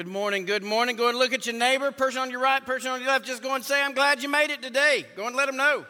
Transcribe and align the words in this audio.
Good 0.00 0.08
morning, 0.08 0.46
good 0.46 0.62
morning. 0.62 0.96
Go 0.96 1.10
and 1.10 1.18
look 1.18 1.34
at 1.34 1.44
your 1.44 1.54
neighbor, 1.54 1.90
person 1.90 2.22
on 2.22 2.30
your 2.30 2.40
right, 2.40 2.64
person 2.64 2.90
on 2.90 3.02
your 3.02 3.10
left. 3.10 3.26
Just 3.26 3.42
go 3.42 3.54
and 3.54 3.62
say, 3.62 3.82
I'm 3.82 3.92
glad 3.92 4.22
you 4.22 4.30
made 4.30 4.48
it 4.48 4.62
today. 4.62 5.04
Go 5.14 5.26
and 5.26 5.36
let 5.36 5.44
them 5.44 5.58
know. 5.58 5.84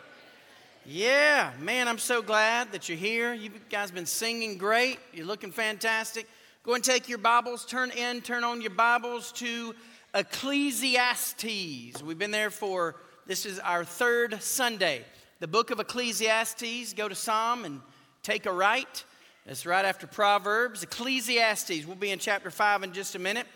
Yeah, 0.84 1.52
man, 1.60 1.86
I'm 1.86 1.96
so 1.98 2.20
glad 2.20 2.72
that 2.72 2.88
you're 2.88 2.98
here. 2.98 3.32
You 3.32 3.50
guys 3.70 3.92
been 3.92 4.06
singing 4.06 4.58
great. 4.58 4.98
You're 5.12 5.26
looking 5.26 5.52
fantastic. 5.52 6.28
Go 6.64 6.74
and 6.74 6.82
take 6.82 7.08
your 7.08 7.18
Bibles, 7.18 7.64
turn 7.64 7.92
in, 7.92 8.20
turn 8.20 8.42
on 8.42 8.60
your 8.60 8.72
Bibles 8.72 9.30
to 9.34 9.76
Ecclesiastes. 10.12 12.02
We've 12.02 12.18
been 12.18 12.32
there 12.32 12.50
for, 12.50 12.96
this 13.28 13.46
is 13.46 13.60
our 13.60 13.84
third 13.84 14.42
Sunday. 14.42 15.04
The 15.38 15.46
book 15.46 15.70
of 15.70 15.78
Ecclesiastes, 15.78 16.94
go 16.94 17.08
to 17.08 17.14
Psalm 17.14 17.64
and 17.64 17.80
take 18.24 18.46
a 18.46 18.52
right. 18.52 19.04
It's 19.46 19.64
right 19.64 19.84
after 19.84 20.08
Proverbs. 20.08 20.82
Ecclesiastes, 20.82 21.86
we'll 21.86 21.94
be 21.94 22.10
in 22.10 22.18
chapter 22.18 22.50
5 22.50 22.82
in 22.82 22.92
just 22.92 23.14
a 23.14 23.20
minute. 23.20 23.46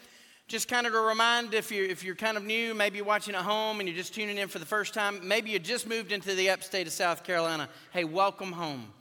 Just 0.46 0.68
kind 0.68 0.86
of 0.86 0.92
to 0.92 1.00
remind 1.00 1.54
if 1.54 1.70
you're, 1.70 1.86
if 1.86 2.04
you're 2.04 2.14
kind 2.14 2.36
of 2.36 2.44
new, 2.44 2.74
maybe 2.74 2.98
you're 2.98 3.06
watching 3.06 3.34
at 3.34 3.40
home 3.40 3.80
and 3.80 3.88
you're 3.88 3.96
just 3.96 4.14
tuning 4.14 4.36
in 4.36 4.48
for 4.48 4.58
the 4.58 4.66
first 4.66 4.92
time, 4.92 5.26
maybe 5.26 5.50
you 5.50 5.58
just 5.58 5.88
moved 5.88 6.12
into 6.12 6.34
the 6.34 6.50
upstate 6.50 6.86
of 6.86 6.92
South 6.92 7.24
Carolina. 7.24 7.66
Hey, 7.92 8.04
welcome 8.04 8.52
home. 8.52 8.92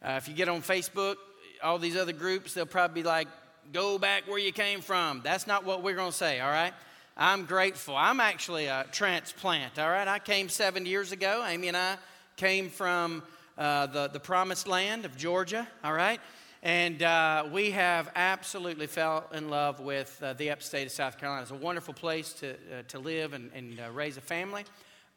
Uh, 0.00 0.12
if 0.12 0.28
you 0.28 0.34
get 0.34 0.48
on 0.48 0.62
Facebook, 0.62 1.16
all 1.60 1.80
these 1.80 1.96
other 1.96 2.12
groups, 2.12 2.54
they'll 2.54 2.66
probably 2.66 3.02
be 3.02 3.08
like, 3.08 3.26
go 3.72 3.98
back 3.98 4.28
where 4.28 4.38
you 4.38 4.52
came 4.52 4.80
from. 4.80 5.22
That's 5.24 5.48
not 5.48 5.64
what 5.64 5.82
we're 5.82 5.96
going 5.96 6.12
to 6.12 6.16
say, 6.16 6.38
all 6.38 6.50
right? 6.52 6.72
I'm 7.16 7.46
grateful. 7.46 7.96
I'm 7.96 8.20
actually 8.20 8.66
a 8.66 8.86
transplant, 8.92 9.80
all 9.80 9.90
right? 9.90 10.06
I 10.06 10.20
came 10.20 10.48
seven 10.48 10.86
years 10.86 11.10
ago. 11.10 11.44
Amy 11.44 11.66
and 11.66 11.76
I 11.76 11.96
came 12.36 12.68
from 12.68 13.24
uh, 13.58 13.86
the, 13.86 14.06
the 14.06 14.20
promised 14.20 14.68
land 14.68 15.04
of 15.04 15.16
Georgia, 15.16 15.66
all 15.82 15.94
right? 15.94 16.20
And 16.62 17.02
uh, 17.02 17.48
we 17.50 17.72
have 17.72 18.08
absolutely 18.14 18.86
fell 18.86 19.28
in 19.34 19.48
love 19.48 19.80
with 19.80 20.16
uh, 20.22 20.34
the 20.34 20.50
upstate 20.50 20.86
of 20.86 20.92
South 20.92 21.18
Carolina. 21.18 21.42
It's 21.42 21.50
a 21.50 21.56
wonderful 21.56 21.92
place 21.92 22.32
to, 22.34 22.52
uh, 22.52 22.82
to 22.86 23.00
live 23.00 23.32
and, 23.32 23.50
and 23.52 23.80
uh, 23.80 23.90
raise 23.90 24.16
a 24.16 24.20
family. 24.20 24.64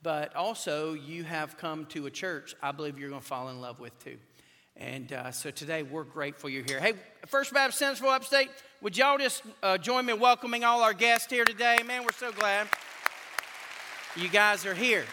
But 0.01 0.35
also, 0.35 0.93
you 0.93 1.23
have 1.23 1.55
come 1.57 1.85
to 1.87 2.07
a 2.07 2.11
church 2.11 2.55
I 2.63 2.71
believe 2.71 2.97
you're 2.97 3.09
going 3.09 3.21
to 3.21 3.27
fall 3.27 3.49
in 3.49 3.61
love 3.61 3.79
with 3.79 3.97
too. 4.03 4.17
And 4.75 5.13
uh, 5.13 5.31
so 5.31 5.51
today, 5.51 5.83
we're 5.83 6.03
grateful 6.03 6.49
you're 6.49 6.65
here. 6.65 6.79
Hey, 6.79 6.93
First 7.27 7.53
Baptist 7.53 7.77
Central 7.77 8.09
Upstate, 8.09 8.49
would 8.81 8.97
y'all 8.97 9.19
just 9.19 9.43
uh, 9.61 9.77
join 9.77 10.07
me 10.07 10.13
in 10.13 10.19
welcoming 10.19 10.63
all 10.63 10.81
our 10.81 10.93
guests 10.93 11.31
here 11.31 11.45
today? 11.45 11.77
Man, 11.85 12.03
we're 12.03 12.11
so 12.11 12.31
glad 12.31 12.67
you 14.15 14.29
guys 14.29 14.65
are 14.65 14.73
here. 14.73 15.05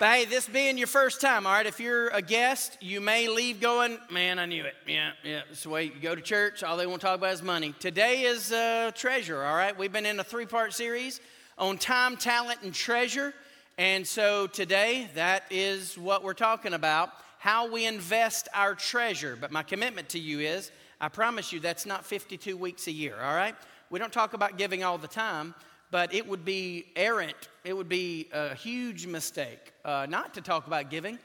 But 0.00 0.08
hey, 0.12 0.24
this 0.24 0.48
being 0.48 0.78
your 0.78 0.86
first 0.86 1.20
time, 1.20 1.46
all 1.46 1.52
right, 1.52 1.66
if 1.66 1.78
you're 1.78 2.08
a 2.08 2.22
guest, 2.22 2.78
you 2.80 3.02
may 3.02 3.28
leave 3.28 3.60
going, 3.60 3.98
man, 4.10 4.38
I 4.38 4.46
knew 4.46 4.64
it. 4.64 4.72
Yeah, 4.86 5.10
yeah, 5.22 5.42
it's 5.50 5.64
the 5.64 5.68
way 5.68 5.84
you 5.84 6.00
go 6.00 6.14
to 6.14 6.22
church, 6.22 6.62
all 6.62 6.78
they 6.78 6.86
want 6.86 7.02
to 7.02 7.06
talk 7.06 7.18
about 7.18 7.34
is 7.34 7.42
money. 7.42 7.74
Today 7.78 8.22
is 8.22 8.50
uh, 8.50 8.92
treasure, 8.94 9.44
all 9.44 9.54
right? 9.54 9.78
We've 9.78 9.92
been 9.92 10.06
in 10.06 10.18
a 10.18 10.24
three 10.24 10.46
part 10.46 10.72
series 10.72 11.20
on 11.58 11.76
time, 11.76 12.16
talent, 12.16 12.60
and 12.62 12.72
treasure. 12.72 13.34
And 13.76 14.06
so 14.06 14.46
today, 14.46 15.10
that 15.16 15.42
is 15.50 15.98
what 15.98 16.24
we're 16.24 16.32
talking 16.32 16.72
about 16.72 17.10
how 17.38 17.70
we 17.70 17.84
invest 17.84 18.48
our 18.54 18.74
treasure. 18.74 19.36
But 19.38 19.52
my 19.52 19.62
commitment 19.62 20.08
to 20.10 20.18
you 20.18 20.40
is 20.40 20.72
I 20.98 21.10
promise 21.10 21.52
you 21.52 21.60
that's 21.60 21.84
not 21.84 22.06
52 22.06 22.56
weeks 22.56 22.86
a 22.86 22.92
year, 22.92 23.16
all 23.20 23.34
right? 23.34 23.54
We 23.90 23.98
don't 23.98 24.14
talk 24.14 24.32
about 24.32 24.56
giving 24.56 24.82
all 24.82 24.96
the 24.96 25.08
time, 25.08 25.54
but 25.90 26.14
it 26.14 26.26
would 26.26 26.44
be 26.44 26.86
errant, 26.96 27.48
it 27.64 27.76
would 27.76 27.88
be 27.88 28.28
a 28.32 28.54
huge 28.54 29.06
mistake 29.06 29.72
uh, 29.84 30.06
not 30.08 30.34
to 30.34 30.40
talk 30.40 30.66
about 30.66 30.90
giving 30.90 31.18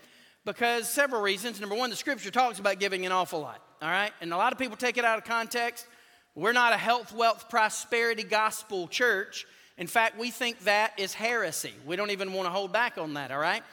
because 0.46 0.90
several 0.90 1.22
reasons. 1.22 1.59
Number 1.59 1.76
one, 1.76 1.90
the 1.90 1.96
scripture 1.96 2.31
talks 2.31 2.59
about 2.59 2.80
giving 2.80 3.06
an 3.06 3.12
awful 3.12 3.40
lot, 3.42 3.62
all 3.81 3.90
right? 3.90 4.12
And 4.22 4.31
a 4.34 4.38
lot 4.38 4.53
of 4.53 4.59
people 4.59 4.78
take 4.78 4.98
it 4.98 5.06
out 5.06 5.18
of 5.18 5.24
context. 5.26 5.88
We're 6.36 6.53
not 6.53 6.74
a 6.74 6.78
health, 6.78 7.14
wealth, 7.14 7.50
prosperity 7.50 8.24
gospel 8.24 8.88
church. 8.88 9.46
In 9.78 9.88
fact, 9.88 10.18
we 10.18 10.31
think 10.31 10.59
that 10.62 10.94
is 10.97 11.14
heresy. 11.14 11.74
We 11.86 11.96
don't 11.96 12.12
even 12.12 12.34
want 12.34 12.46
to 12.47 12.52
hold 12.52 12.72
back 12.72 12.97
on 12.97 13.14
that, 13.16 13.32
all 13.32 13.40
right? 13.40 13.64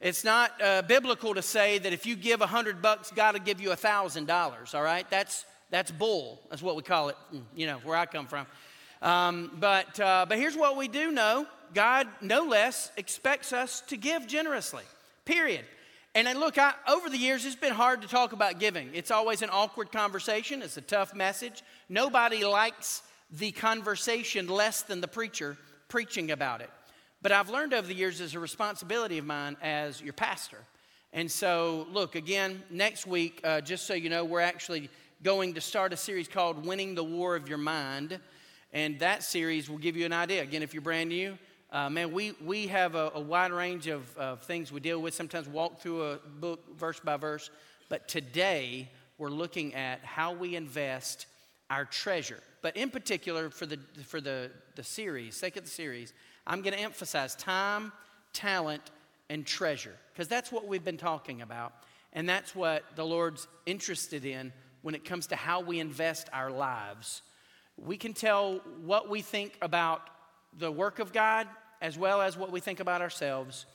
It's 0.00 0.24
not 0.24 0.60
uh, 0.62 0.82
biblical 0.82 1.34
to 1.34 1.42
say 1.42 1.78
that 1.78 1.92
if 1.92 2.04
you 2.04 2.16
give 2.16 2.40
a 2.40 2.46
hundred 2.46 2.82
bucks, 2.82 3.10
God 3.10 3.34
will 3.34 3.40
give 3.40 3.60
you 3.60 3.72
a 3.72 3.76
thousand 3.76 4.26
dollars, 4.26 4.74
all 4.74 4.82
right? 4.82 5.08
That's, 5.10 5.44
that's 5.70 5.90
bull. 5.90 6.40
That's 6.50 6.62
what 6.62 6.76
we 6.76 6.82
call 6.82 7.08
it, 7.08 7.16
you 7.56 7.66
know, 7.66 7.78
where 7.84 7.96
I 7.96 8.06
come 8.06 8.26
from. 8.26 8.46
Um, 9.04 9.50
but, 9.60 10.00
uh, 10.00 10.24
but 10.26 10.38
here's 10.38 10.56
what 10.56 10.76
we 10.76 10.88
do 10.88 11.12
know 11.12 11.46
God, 11.74 12.08
no 12.20 12.44
less, 12.44 12.90
expects 12.96 13.52
us 13.52 13.82
to 13.88 13.96
give 13.96 14.26
generously, 14.26 14.84
period. 15.24 15.64
And 16.14 16.26
then 16.26 16.40
look, 16.40 16.56
I, 16.56 16.72
over 16.88 17.10
the 17.10 17.18
years, 17.18 17.44
it's 17.44 17.54
been 17.54 17.72
hard 17.72 18.00
to 18.02 18.08
talk 18.08 18.32
about 18.32 18.58
giving. 18.58 18.88
It's 18.94 19.10
always 19.10 19.42
an 19.42 19.50
awkward 19.52 19.92
conversation, 19.92 20.62
it's 20.62 20.78
a 20.78 20.82
tough 20.82 21.14
message. 21.14 21.62
Nobody 21.88 22.44
likes 22.44 23.02
the 23.30 23.52
conversation 23.52 24.48
less 24.48 24.82
than 24.82 25.00
the 25.00 25.08
preacher 25.08 25.58
preaching 25.88 26.30
about 26.30 26.60
it. 26.60 26.70
But 27.20 27.32
I've 27.32 27.50
learned 27.50 27.74
over 27.74 27.86
the 27.86 27.94
years 27.94 28.20
as 28.20 28.34
a 28.34 28.40
responsibility 28.40 29.18
of 29.18 29.26
mine 29.26 29.56
as 29.60 30.00
your 30.00 30.12
pastor. 30.12 30.58
And 31.12 31.30
so, 31.30 31.86
look, 31.92 32.14
again, 32.14 32.62
next 32.70 33.06
week, 33.06 33.40
uh, 33.44 33.60
just 33.60 33.86
so 33.86 33.94
you 33.94 34.08
know, 34.08 34.24
we're 34.24 34.40
actually 34.40 34.88
going 35.22 35.54
to 35.54 35.60
start 35.60 35.92
a 35.92 35.96
series 35.96 36.28
called 36.28 36.64
Winning 36.64 36.94
the 36.94 37.04
War 37.04 37.34
of 37.34 37.48
Your 37.48 37.58
Mind. 37.58 38.18
And 38.74 38.98
that 38.98 39.22
series 39.22 39.70
will 39.70 39.78
give 39.78 39.96
you 39.96 40.04
an 40.04 40.12
idea. 40.12 40.42
Again, 40.42 40.62
if 40.62 40.74
you're 40.74 40.82
brand 40.82 41.08
new, 41.08 41.38
uh, 41.70 41.88
man, 41.88 42.12
we, 42.12 42.32
we 42.44 42.66
have 42.66 42.96
a, 42.96 43.12
a 43.14 43.20
wide 43.20 43.52
range 43.52 43.86
of, 43.86 44.04
of 44.18 44.42
things 44.42 44.72
we 44.72 44.80
deal 44.80 45.00
with. 45.00 45.14
Sometimes 45.14 45.48
walk 45.48 45.80
through 45.80 46.02
a 46.02 46.18
book 46.40 46.76
verse 46.76 46.98
by 46.98 47.16
verse. 47.16 47.50
But 47.88 48.08
today, 48.08 48.90
we're 49.16 49.30
looking 49.30 49.74
at 49.74 50.04
how 50.04 50.32
we 50.32 50.56
invest 50.56 51.26
our 51.70 51.84
treasure. 51.84 52.40
But 52.62 52.76
in 52.76 52.90
particular, 52.90 53.48
for 53.48 53.64
the, 53.64 53.78
for 54.06 54.20
the, 54.20 54.50
the 54.74 54.82
series, 54.82 55.36
sake 55.36 55.56
of 55.56 55.62
the 55.62 55.70
series, 55.70 56.12
I'm 56.44 56.60
going 56.60 56.74
to 56.74 56.80
emphasize 56.80 57.36
time, 57.36 57.92
talent, 58.32 58.90
and 59.30 59.46
treasure. 59.46 59.94
Because 60.12 60.26
that's 60.26 60.50
what 60.50 60.66
we've 60.66 60.84
been 60.84 60.96
talking 60.96 61.42
about. 61.42 61.74
And 62.12 62.28
that's 62.28 62.56
what 62.56 62.82
the 62.96 63.04
Lord's 63.04 63.46
interested 63.66 64.24
in 64.24 64.52
when 64.82 64.96
it 64.96 65.04
comes 65.04 65.28
to 65.28 65.36
how 65.36 65.60
we 65.60 65.78
invest 65.78 66.28
our 66.32 66.50
lives 66.50 67.22
we 67.76 67.96
can 67.96 68.12
tell 68.12 68.60
what 68.82 69.08
we 69.08 69.20
think 69.20 69.58
about 69.62 70.08
the 70.58 70.70
work 70.70 70.98
of 70.98 71.12
God 71.12 71.48
as 71.82 71.98
well 71.98 72.22
as 72.22 72.36
what 72.36 72.50
we 72.50 72.60
think 72.60 72.80
about 72.80 73.02
ourselves 73.02 73.66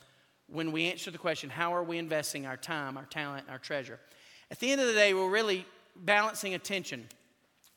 when 0.48 0.72
we 0.72 0.86
answer 0.86 1.10
the 1.10 1.18
question 1.18 1.48
how 1.50 1.74
are 1.74 1.84
we 1.84 1.98
investing 1.98 2.46
our 2.46 2.56
time, 2.56 2.96
our 2.96 3.04
talent, 3.04 3.46
our 3.48 3.58
treasure? 3.58 4.00
At 4.50 4.58
the 4.58 4.72
end 4.72 4.80
of 4.80 4.86
the 4.88 4.94
day, 4.94 5.14
we're 5.14 5.30
really 5.30 5.64
balancing 5.96 6.54
attention. 6.54 7.06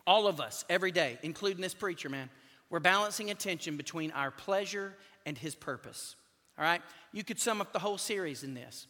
All 0.07 0.27
of 0.27 0.41
us, 0.41 0.65
every 0.69 0.91
day, 0.91 1.19
including 1.21 1.61
this 1.61 1.73
preacher, 1.73 2.09
man, 2.09 2.29
we're 2.69 2.79
balancing 2.79 3.29
attention 3.29 3.77
between 3.77 4.11
our 4.11 4.31
pleasure 4.31 4.95
and 5.25 5.37
his 5.37 5.55
purpose. 5.55 6.15
All 6.57 6.65
right? 6.65 6.81
You 7.11 7.23
could 7.23 7.39
sum 7.39 7.61
up 7.61 7.73
the 7.73 7.79
whole 7.79 7.97
series 7.97 8.43
in 8.43 8.53
this. 8.53 8.87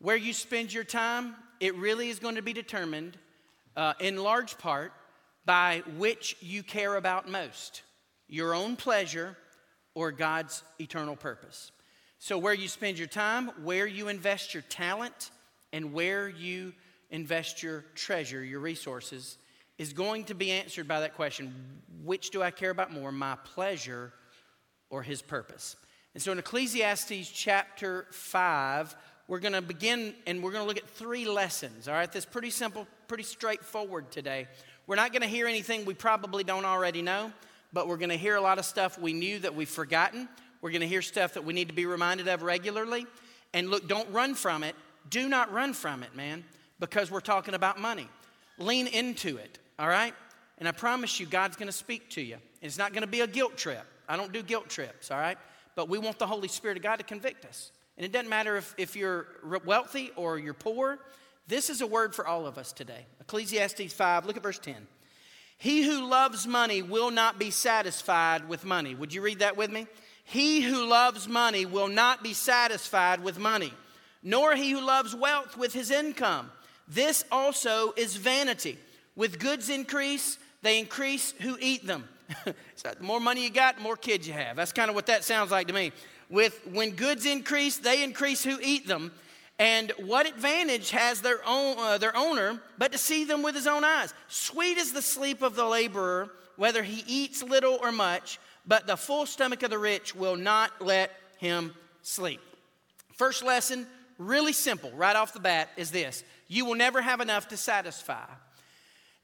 Where 0.00 0.16
you 0.16 0.32
spend 0.32 0.72
your 0.72 0.84
time, 0.84 1.34
it 1.60 1.74
really 1.76 2.08
is 2.08 2.18
going 2.18 2.36
to 2.36 2.42
be 2.42 2.52
determined 2.52 3.18
uh, 3.76 3.94
in 4.00 4.16
large 4.16 4.56
part 4.58 4.92
by 5.48 5.82
which 5.96 6.36
you 6.42 6.62
care 6.62 6.96
about 6.96 7.26
most 7.26 7.80
your 8.28 8.54
own 8.54 8.76
pleasure 8.76 9.34
or 9.94 10.12
God's 10.12 10.62
eternal 10.78 11.16
purpose. 11.16 11.72
So, 12.18 12.36
where 12.36 12.52
you 12.52 12.68
spend 12.68 12.98
your 12.98 13.08
time, 13.08 13.50
where 13.64 13.86
you 13.86 14.08
invest 14.08 14.52
your 14.52 14.62
talent, 14.64 15.30
and 15.72 15.94
where 15.94 16.28
you 16.28 16.74
invest 17.08 17.62
your 17.62 17.86
treasure, 17.94 18.44
your 18.44 18.60
resources, 18.60 19.38
is 19.78 19.94
going 19.94 20.24
to 20.24 20.34
be 20.34 20.50
answered 20.50 20.86
by 20.86 21.00
that 21.00 21.14
question 21.14 21.54
which 22.04 22.28
do 22.28 22.42
I 22.42 22.50
care 22.50 22.70
about 22.70 22.92
more, 22.92 23.10
my 23.10 23.36
pleasure 23.54 24.12
or 24.90 25.02
his 25.02 25.22
purpose? 25.22 25.76
And 26.12 26.22
so, 26.22 26.30
in 26.30 26.38
Ecclesiastes 26.38 27.30
chapter 27.30 28.06
5, 28.10 28.94
we're 29.28 29.38
going 29.38 29.54
to 29.54 29.62
begin 29.62 30.14
and 30.26 30.42
we're 30.42 30.52
going 30.52 30.64
to 30.64 30.68
look 30.68 30.78
at 30.78 30.88
three 30.90 31.26
lessons. 31.26 31.88
All 31.88 31.94
right, 31.94 32.10
that's 32.10 32.26
pretty 32.26 32.50
simple, 32.50 32.86
pretty 33.06 33.24
straightforward 33.24 34.10
today. 34.10 34.48
We're 34.88 34.96
not 34.96 35.12
going 35.12 35.20
to 35.20 35.28
hear 35.28 35.46
anything 35.46 35.84
we 35.84 35.92
probably 35.92 36.44
don't 36.44 36.64
already 36.64 37.02
know, 37.02 37.30
but 37.74 37.88
we're 37.88 37.98
going 37.98 38.08
to 38.08 38.16
hear 38.16 38.36
a 38.36 38.40
lot 38.40 38.58
of 38.58 38.64
stuff 38.64 38.98
we 38.98 39.12
knew 39.12 39.38
that 39.40 39.54
we've 39.54 39.68
forgotten. 39.68 40.30
We're 40.62 40.70
going 40.70 40.80
to 40.80 40.88
hear 40.88 41.02
stuff 41.02 41.34
that 41.34 41.44
we 41.44 41.52
need 41.52 41.68
to 41.68 41.74
be 41.74 41.84
reminded 41.84 42.26
of 42.26 42.42
regularly. 42.42 43.06
And 43.52 43.68
look, 43.68 43.86
don't 43.86 44.10
run 44.10 44.34
from 44.34 44.64
it. 44.64 44.74
Do 45.10 45.28
not 45.28 45.52
run 45.52 45.74
from 45.74 46.02
it, 46.02 46.16
man, 46.16 46.42
because 46.80 47.10
we're 47.10 47.20
talking 47.20 47.52
about 47.52 47.78
money. 47.78 48.08
Lean 48.56 48.86
into 48.86 49.36
it, 49.36 49.58
all 49.78 49.88
right? 49.88 50.14
And 50.56 50.66
I 50.66 50.72
promise 50.72 51.20
you, 51.20 51.26
God's 51.26 51.56
going 51.56 51.68
to 51.68 51.72
speak 51.72 52.08
to 52.12 52.22
you. 52.22 52.38
It's 52.62 52.78
not 52.78 52.94
going 52.94 53.02
to 53.02 53.06
be 53.06 53.20
a 53.20 53.26
guilt 53.26 53.58
trip. 53.58 53.84
I 54.08 54.16
don't 54.16 54.32
do 54.32 54.42
guilt 54.42 54.70
trips, 54.70 55.10
all 55.10 55.18
right? 55.18 55.36
But 55.74 55.90
we 55.90 55.98
want 55.98 56.18
the 56.18 56.26
Holy 56.26 56.48
Spirit 56.48 56.78
of 56.78 56.82
God 56.82 56.96
to 56.96 57.04
convict 57.04 57.44
us. 57.44 57.72
And 57.98 58.06
it 58.06 58.12
doesn't 58.12 58.30
matter 58.30 58.56
if, 58.56 58.74
if 58.78 58.96
you're 58.96 59.26
wealthy 59.66 60.12
or 60.16 60.38
you're 60.38 60.54
poor, 60.54 60.98
this 61.48 61.70
is 61.70 61.80
a 61.80 61.86
word 61.86 62.14
for 62.14 62.26
all 62.26 62.46
of 62.46 62.58
us 62.58 62.72
today. 62.72 63.06
Ecclesiastes 63.20 63.92
5, 63.92 64.26
look 64.26 64.36
at 64.36 64.42
verse 64.42 64.58
10. 64.58 64.76
He 65.56 65.82
who 65.82 66.08
loves 66.08 66.46
money 66.46 66.82
will 66.82 67.10
not 67.10 67.38
be 67.38 67.50
satisfied 67.50 68.48
with 68.48 68.64
money. 68.64 68.94
Would 68.94 69.12
you 69.12 69.22
read 69.22 69.40
that 69.40 69.56
with 69.56 69.72
me? 69.72 69.86
He 70.24 70.60
who 70.60 70.86
loves 70.86 71.26
money 71.26 71.66
will 71.66 71.88
not 71.88 72.22
be 72.22 72.34
satisfied 72.34 73.24
with 73.24 73.38
money, 73.38 73.72
nor 74.22 74.54
he 74.54 74.70
who 74.70 74.80
loves 74.80 75.16
wealth 75.16 75.56
with 75.56 75.72
his 75.72 75.90
income. 75.90 76.52
This 76.86 77.24
also 77.32 77.92
is 77.96 78.16
vanity. 78.16 78.78
With 79.16 79.40
goods 79.40 79.68
increase, 79.68 80.38
they 80.62 80.78
increase 80.78 81.32
who 81.40 81.56
eat 81.60 81.86
them. 81.86 82.08
so 82.76 82.92
the 82.96 83.02
more 83.02 83.20
money 83.20 83.42
you 83.42 83.50
got, 83.50 83.76
the 83.76 83.82
more 83.82 83.96
kids 83.96 84.28
you 84.28 84.34
have. 84.34 84.54
That's 84.54 84.72
kind 84.72 84.90
of 84.90 84.94
what 84.94 85.06
that 85.06 85.24
sounds 85.24 85.50
like 85.50 85.66
to 85.68 85.72
me. 85.72 85.92
With 86.30 86.60
when 86.72 86.90
goods 86.90 87.26
increase, 87.26 87.78
they 87.78 88.04
increase 88.04 88.44
who 88.44 88.58
eat 88.62 88.86
them. 88.86 89.12
And 89.58 89.92
what 89.98 90.26
advantage 90.26 90.90
has 90.90 91.20
their 91.20 91.40
own 91.44 91.76
uh, 91.78 91.98
their 91.98 92.16
owner 92.16 92.60
but 92.78 92.92
to 92.92 92.98
see 92.98 93.24
them 93.24 93.42
with 93.42 93.54
his 93.54 93.66
own 93.66 93.84
eyes? 93.84 94.14
Sweet 94.28 94.78
is 94.78 94.92
the 94.92 95.02
sleep 95.02 95.42
of 95.42 95.56
the 95.56 95.64
laborer, 95.64 96.30
whether 96.56 96.82
he 96.82 97.02
eats 97.06 97.42
little 97.42 97.78
or 97.82 97.90
much, 97.90 98.38
but 98.66 98.86
the 98.86 98.96
full 98.96 99.26
stomach 99.26 99.62
of 99.62 99.70
the 99.70 99.78
rich 99.78 100.14
will 100.14 100.36
not 100.36 100.80
let 100.80 101.10
him 101.38 101.74
sleep. 102.02 102.40
First 103.16 103.42
lesson, 103.42 103.86
really 104.18 104.52
simple, 104.52 104.92
right 104.92 105.16
off 105.16 105.32
the 105.32 105.40
bat, 105.40 105.70
is 105.76 105.90
this 105.90 106.22
you 106.46 106.64
will 106.64 106.76
never 106.76 107.02
have 107.02 107.20
enough 107.20 107.48
to 107.48 107.56
satisfy. 107.56 108.24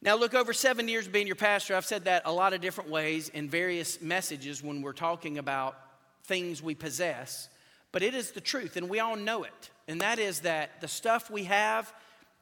Now, 0.02 0.16
look, 0.16 0.34
over 0.34 0.52
seven 0.52 0.88
years 0.88 1.08
being 1.08 1.26
your 1.26 1.36
pastor, 1.36 1.74
I've 1.74 1.86
said 1.86 2.04
that 2.04 2.22
a 2.26 2.32
lot 2.32 2.52
of 2.52 2.60
different 2.60 2.90
ways 2.90 3.30
in 3.30 3.48
various 3.48 4.02
messages 4.02 4.62
when 4.62 4.82
we're 4.82 4.92
talking 4.92 5.38
about 5.38 5.78
things 6.24 6.62
we 6.62 6.74
possess, 6.74 7.48
but 7.90 8.02
it 8.02 8.14
is 8.14 8.32
the 8.32 8.40
truth, 8.40 8.76
and 8.76 8.90
we 8.90 9.00
all 9.00 9.16
know 9.16 9.44
it. 9.44 9.70
And 9.86 10.00
that 10.00 10.18
is 10.18 10.40
that 10.40 10.80
the 10.80 10.88
stuff 10.88 11.30
we 11.30 11.44
have 11.44 11.92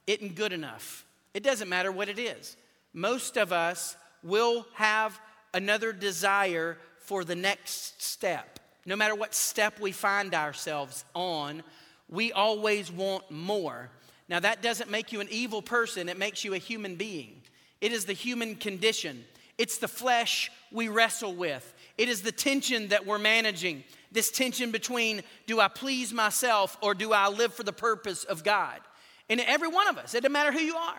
isn't 0.06 0.34
good 0.34 0.52
enough. 0.52 1.04
It 1.34 1.42
doesn't 1.42 1.68
matter 1.68 1.90
what 1.90 2.08
it 2.08 2.18
is. 2.18 2.56
Most 2.92 3.36
of 3.36 3.52
us 3.52 3.96
will 4.22 4.66
have 4.74 5.18
another 5.54 5.92
desire 5.92 6.78
for 6.98 7.24
the 7.24 7.34
next 7.34 8.02
step. 8.02 8.60
No 8.84 8.96
matter 8.96 9.14
what 9.14 9.34
step 9.34 9.80
we 9.80 9.92
find 9.92 10.34
ourselves 10.34 11.04
on, 11.14 11.62
we 12.08 12.32
always 12.32 12.90
want 12.90 13.30
more. 13.30 13.90
Now, 14.28 14.40
that 14.40 14.62
doesn't 14.62 14.90
make 14.90 15.12
you 15.12 15.20
an 15.20 15.28
evil 15.30 15.62
person, 15.62 16.08
it 16.08 16.18
makes 16.18 16.44
you 16.44 16.54
a 16.54 16.58
human 16.58 16.96
being. 16.96 17.42
It 17.80 17.92
is 17.92 18.04
the 18.04 18.12
human 18.12 18.56
condition, 18.56 19.24
it's 19.58 19.78
the 19.78 19.88
flesh 19.88 20.50
we 20.70 20.88
wrestle 20.88 21.34
with, 21.34 21.74
it 21.98 22.08
is 22.08 22.22
the 22.22 22.32
tension 22.32 22.88
that 22.88 23.06
we're 23.06 23.18
managing. 23.18 23.84
This 24.12 24.30
tension 24.30 24.70
between 24.70 25.22
do 25.46 25.58
I 25.60 25.68
please 25.68 26.12
myself 26.12 26.76
or 26.80 26.94
do 26.94 27.12
I 27.12 27.28
live 27.28 27.54
for 27.54 27.62
the 27.62 27.72
purpose 27.72 28.24
of 28.24 28.44
God? 28.44 28.78
And 29.28 29.40
every 29.40 29.68
one 29.68 29.88
of 29.88 29.98
us, 29.98 30.14
it 30.14 30.20
doesn't 30.20 30.32
matter 30.32 30.52
who 30.52 30.60
you 30.60 30.76
are. 30.76 30.98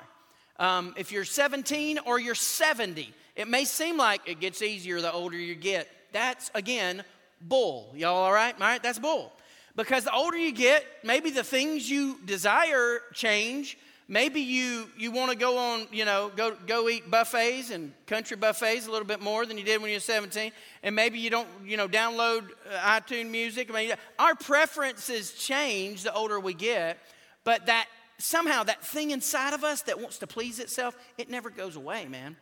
Um, 0.60 0.94
if 0.98 1.12
you're 1.12 1.25
17 1.25 2.00
or 2.06 2.19
you're 2.19 2.36
70, 2.36 3.13
it 3.36 3.48
may 3.48 3.65
seem 3.65 3.98
like 3.98 4.21
it 4.27 4.39
gets 4.39 4.62
easier 4.62 5.01
the 5.01 5.12
older 5.12 5.38
you 5.38 5.56
get. 5.56 5.88
That's, 6.12 6.51
again, 6.54 7.04
bull. 7.42 7.94
Y'all 7.95 8.15
all 8.15 8.33
right? 8.33 8.54
All 8.54 8.68
right, 8.68 8.81
that's 8.81 9.00
bull. 9.00 9.31
Because 9.75 10.04
the 10.04 10.13
older 10.13 10.38
you 10.38 10.51
get, 10.51 10.86
maybe 11.04 11.31
the 11.31 11.44
things 11.44 11.89
you 11.89 12.19
desire 12.25 13.01
change, 13.13 13.77
maybe 14.07 14.41
you 14.41 14.89
you 14.97 15.11
want 15.11 15.31
to 15.31 15.38
go 15.38 15.57
on 15.57 15.88
you 15.91 16.05
know 16.05 16.31
go 16.35 16.55
go 16.67 16.89
eat 16.89 17.09
buffets 17.09 17.71
and 17.71 17.94
country 18.05 18.38
buffets 18.38 18.88
a 18.88 18.91
little 18.91 19.07
bit 19.07 19.21
more 19.21 19.45
than 19.45 19.57
you 19.57 19.63
did 19.63 19.81
when 19.81 19.89
you 19.89 19.95
were 19.95 20.01
17 20.01 20.51
and 20.83 20.95
maybe 20.95 21.19
you 21.19 21.29
don't 21.29 21.47
you 21.65 21.77
know 21.77 21.88
download 21.88 22.47
uh, 22.71 23.00
itunes 23.00 23.29
music. 23.29 23.69
I 23.71 23.73
mean 23.73 23.94
our 24.19 24.35
preferences 24.35 25.33
change 25.33 26.03
the 26.03 26.13
older 26.13 26.39
we 26.39 26.53
get 26.53 26.97
but 27.44 27.65
that 27.67 27.88
somehow 28.17 28.63
that 28.63 28.83
thing 28.83 29.11
inside 29.11 29.53
of 29.53 29.63
us 29.63 29.81
that 29.83 30.00
wants 30.00 30.19
to 30.19 30.27
please 30.27 30.59
itself 30.59 30.95
it 31.17 31.29
never 31.29 31.50
goes 31.50 31.75
away 31.75 32.05
man. 32.07 32.35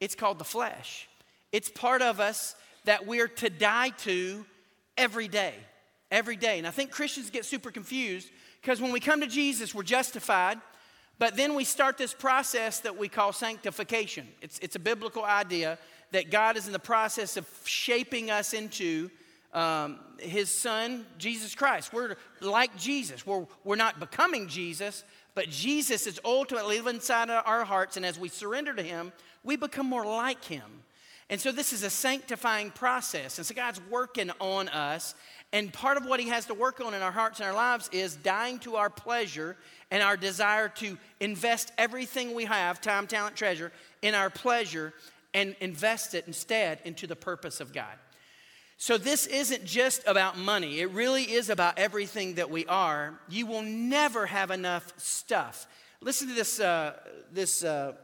It's 0.00 0.14
called 0.14 0.38
the 0.38 0.44
flesh. 0.44 1.08
It's 1.52 1.70
part 1.70 2.02
of 2.02 2.20
us 2.20 2.54
that 2.84 3.06
we're 3.06 3.28
to 3.28 3.48
die 3.48 3.90
to 3.90 4.44
every 4.98 5.28
day 5.28 5.54
every 6.10 6.36
day. 6.36 6.58
And 6.58 6.66
i 6.66 6.70
think 6.70 6.90
christians 6.90 7.30
get 7.30 7.44
super 7.44 7.70
confused 7.70 8.30
because 8.60 8.80
when 8.80 8.92
we 8.92 9.00
come 9.00 9.20
to 9.20 9.26
jesus 9.26 9.74
we're 9.74 9.82
justified 9.82 10.58
but 11.18 11.36
then 11.36 11.54
we 11.54 11.64
start 11.64 11.96
this 11.96 12.12
process 12.12 12.80
that 12.80 12.98
we 12.98 13.08
call 13.08 13.32
sanctification. 13.32 14.28
It's, 14.42 14.58
it's 14.58 14.76
a 14.76 14.80
biblical 14.80 15.24
idea 15.24 15.78
that 16.12 16.30
God 16.30 16.56
is 16.56 16.66
in 16.66 16.72
the 16.72 16.78
process 16.78 17.36
of 17.36 17.48
shaping 17.64 18.30
us 18.30 18.52
into 18.52 19.10
um, 19.54 19.98
His 20.18 20.50
Son, 20.50 21.06
Jesus 21.18 21.54
Christ. 21.54 21.92
We're 21.92 22.16
like 22.40 22.76
Jesus. 22.76 23.26
We're, 23.26 23.46
we're 23.64 23.76
not 23.76 23.98
becoming 23.98 24.48
Jesus, 24.48 25.04
but 25.34 25.48
Jesus 25.48 26.06
is 26.06 26.20
ultimately 26.24 26.78
inside 26.78 27.30
our 27.30 27.64
hearts. 27.64 27.96
And 27.96 28.04
as 28.04 28.18
we 28.18 28.28
surrender 28.28 28.74
to 28.74 28.82
Him, 28.82 29.12
we 29.42 29.56
become 29.56 29.86
more 29.86 30.04
like 30.04 30.44
Him. 30.44 30.82
And 31.28 31.40
so 31.40 31.50
this 31.50 31.72
is 31.72 31.82
a 31.82 31.90
sanctifying 31.90 32.70
process. 32.70 33.38
And 33.38 33.46
so 33.46 33.54
God's 33.54 33.80
working 33.90 34.30
on 34.38 34.68
us. 34.68 35.14
And 35.52 35.72
part 35.72 35.96
of 35.96 36.06
what 36.06 36.20
He 36.20 36.28
has 36.28 36.46
to 36.46 36.54
work 36.54 36.80
on 36.80 36.94
in 36.94 37.02
our 37.02 37.10
hearts 37.10 37.40
and 37.40 37.48
our 37.48 37.54
lives 37.54 37.88
is 37.92 38.16
dying 38.16 38.58
to 38.60 38.76
our 38.76 38.90
pleasure 38.90 39.56
and 39.90 40.02
our 40.02 40.16
desire 40.16 40.68
to 40.68 40.98
invest 41.20 41.72
everything 41.78 42.34
we 42.34 42.44
have 42.44 42.80
time, 42.80 43.06
talent, 43.06 43.36
treasure 43.36 43.72
in 44.02 44.14
our 44.14 44.30
pleasure 44.30 44.92
and 45.32 45.54
invest 45.60 46.14
it 46.14 46.24
instead 46.26 46.80
into 46.84 47.06
the 47.06 47.16
purpose 47.16 47.60
of 47.60 47.72
God. 47.72 47.94
So, 48.78 48.98
this 48.98 49.26
isn't 49.26 49.64
just 49.64 50.02
about 50.06 50.36
money, 50.36 50.80
it 50.80 50.90
really 50.90 51.22
is 51.24 51.48
about 51.48 51.78
everything 51.78 52.34
that 52.34 52.50
we 52.50 52.66
are. 52.66 53.18
You 53.28 53.46
will 53.46 53.62
never 53.62 54.26
have 54.26 54.50
enough 54.50 54.92
stuff. 54.98 55.66
Listen 56.02 56.28
to 56.28 56.34
this, 56.34 56.60
uh, 56.60 56.94
this, 57.32 57.64
uh, 57.64 57.94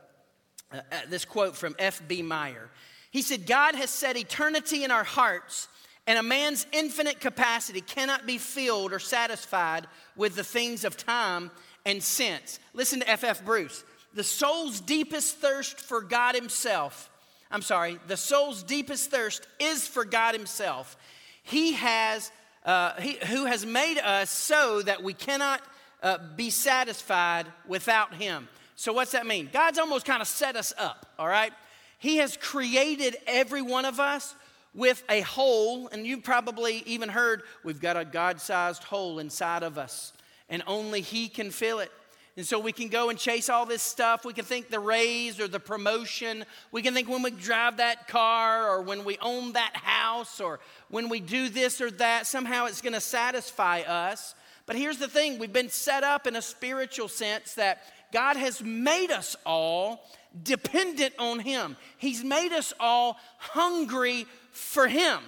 uh, 0.72 0.80
this 1.08 1.26
quote 1.26 1.56
from 1.56 1.76
F.B. 1.78 2.22
Meyer. 2.22 2.70
He 3.10 3.20
said, 3.20 3.46
God 3.46 3.74
has 3.74 3.90
set 3.90 4.16
eternity 4.16 4.84
in 4.84 4.90
our 4.90 5.04
hearts, 5.04 5.68
and 6.06 6.18
a 6.18 6.22
man's 6.22 6.66
infinite 6.72 7.20
capacity 7.20 7.82
cannot 7.82 8.26
be 8.26 8.38
filled 8.38 8.94
or 8.94 8.98
satisfied 8.98 9.86
with 10.16 10.34
the 10.34 10.44
things 10.44 10.84
of 10.84 10.96
time 10.96 11.50
and 11.84 12.02
sense. 12.02 12.58
Listen 12.74 13.00
to 13.00 13.10
F.F. 13.10 13.40
F. 13.40 13.44
Bruce. 13.44 13.84
The 14.14 14.24
soul's 14.24 14.80
deepest 14.80 15.38
thirst 15.38 15.80
for 15.80 16.00
God 16.02 16.34
Himself, 16.34 17.10
I'm 17.50 17.62
sorry, 17.62 17.98
the 18.08 18.16
soul's 18.16 18.62
deepest 18.62 19.10
thirst 19.10 19.46
is 19.58 19.86
for 19.86 20.04
God 20.04 20.34
Himself. 20.34 20.96
He 21.42 21.72
has, 21.72 22.32
uh, 22.64 22.94
he, 23.00 23.18
who 23.26 23.44
has 23.44 23.66
made 23.66 23.98
us 23.98 24.30
so 24.30 24.82
that 24.82 25.02
we 25.02 25.12
cannot 25.12 25.60
uh, 26.02 26.18
be 26.34 26.50
satisfied 26.50 27.46
without 27.66 28.14
Him. 28.14 28.48
So, 28.76 28.92
what's 28.92 29.12
that 29.12 29.26
mean? 29.26 29.50
God's 29.52 29.78
almost 29.78 30.06
kind 30.06 30.22
of 30.22 30.28
set 30.28 30.56
us 30.56 30.72
up, 30.78 31.06
all 31.18 31.28
right? 31.28 31.52
He 31.98 32.16
has 32.16 32.36
created 32.36 33.16
every 33.26 33.62
one 33.62 33.84
of 33.84 34.00
us 34.00 34.34
with 34.74 35.04
a 35.08 35.20
hole, 35.20 35.88
and 35.88 36.06
you've 36.06 36.24
probably 36.24 36.82
even 36.86 37.08
heard 37.08 37.42
we've 37.62 37.80
got 37.80 37.96
a 37.96 38.04
God 38.04 38.40
sized 38.40 38.82
hole 38.82 39.18
inside 39.18 39.62
of 39.62 39.78
us 39.78 40.12
and 40.52 40.62
only 40.68 41.00
He 41.00 41.28
can 41.28 41.50
fill 41.50 41.80
it. 41.80 41.90
And 42.36 42.46
so 42.46 42.58
we 42.58 42.72
can 42.72 42.88
go 42.88 43.10
and 43.10 43.18
chase 43.18 43.48
all 43.48 43.66
this 43.66 43.82
stuff. 43.82 44.24
We 44.24 44.32
can 44.32 44.44
think 44.44 44.70
the 44.70 44.80
raise 44.80 45.40
or 45.40 45.48
the 45.48 45.60
promotion. 45.60 46.44
We 46.70 46.80
can 46.80 46.94
think 46.94 47.08
when 47.08 47.22
we 47.22 47.30
drive 47.30 47.78
that 47.78 48.06
car 48.06 48.70
or 48.70 48.82
when 48.82 49.04
we 49.04 49.18
own 49.20 49.52
that 49.52 49.76
house 49.76 50.40
or 50.40 50.60
when 50.88 51.08
we 51.08 51.20
do 51.20 51.48
this 51.48 51.80
or 51.80 51.90
that, 51.92 52.26
somehow 52.26 52.66
it's 52.66 52.80
going 52.80 52.94
to 52.94 53.00
satisfy 53.00 53.80
us. 53.80 54.34
But 54.64 54.76
here's 54.76 54.98
the 54.98 55.08
thing 55.08 55.38
we've 55.38 55.52
been 55.52 55.68
set 55.68 56.04
up 56.04 56.26
in 56.26 56.36
a 56.36 56.42
spiritual 56.42 57.08
sense 57.08 57.54
that 57.54 57.82
God 58.12 58.36
has 58.36 58.62
made 58.62 59.10
us 59.10 59.36
all 59.44 60.08
dependent 60.42 61.14
on 61.18 61.40
Him. 61.40 61.76
He's 61.98 62.24
made 62.24 62.52
us 62.52 62.72
all 62.80 63.18
hungry 63.38 64.26
for 64.52 64.86
Him. 64.86 65.18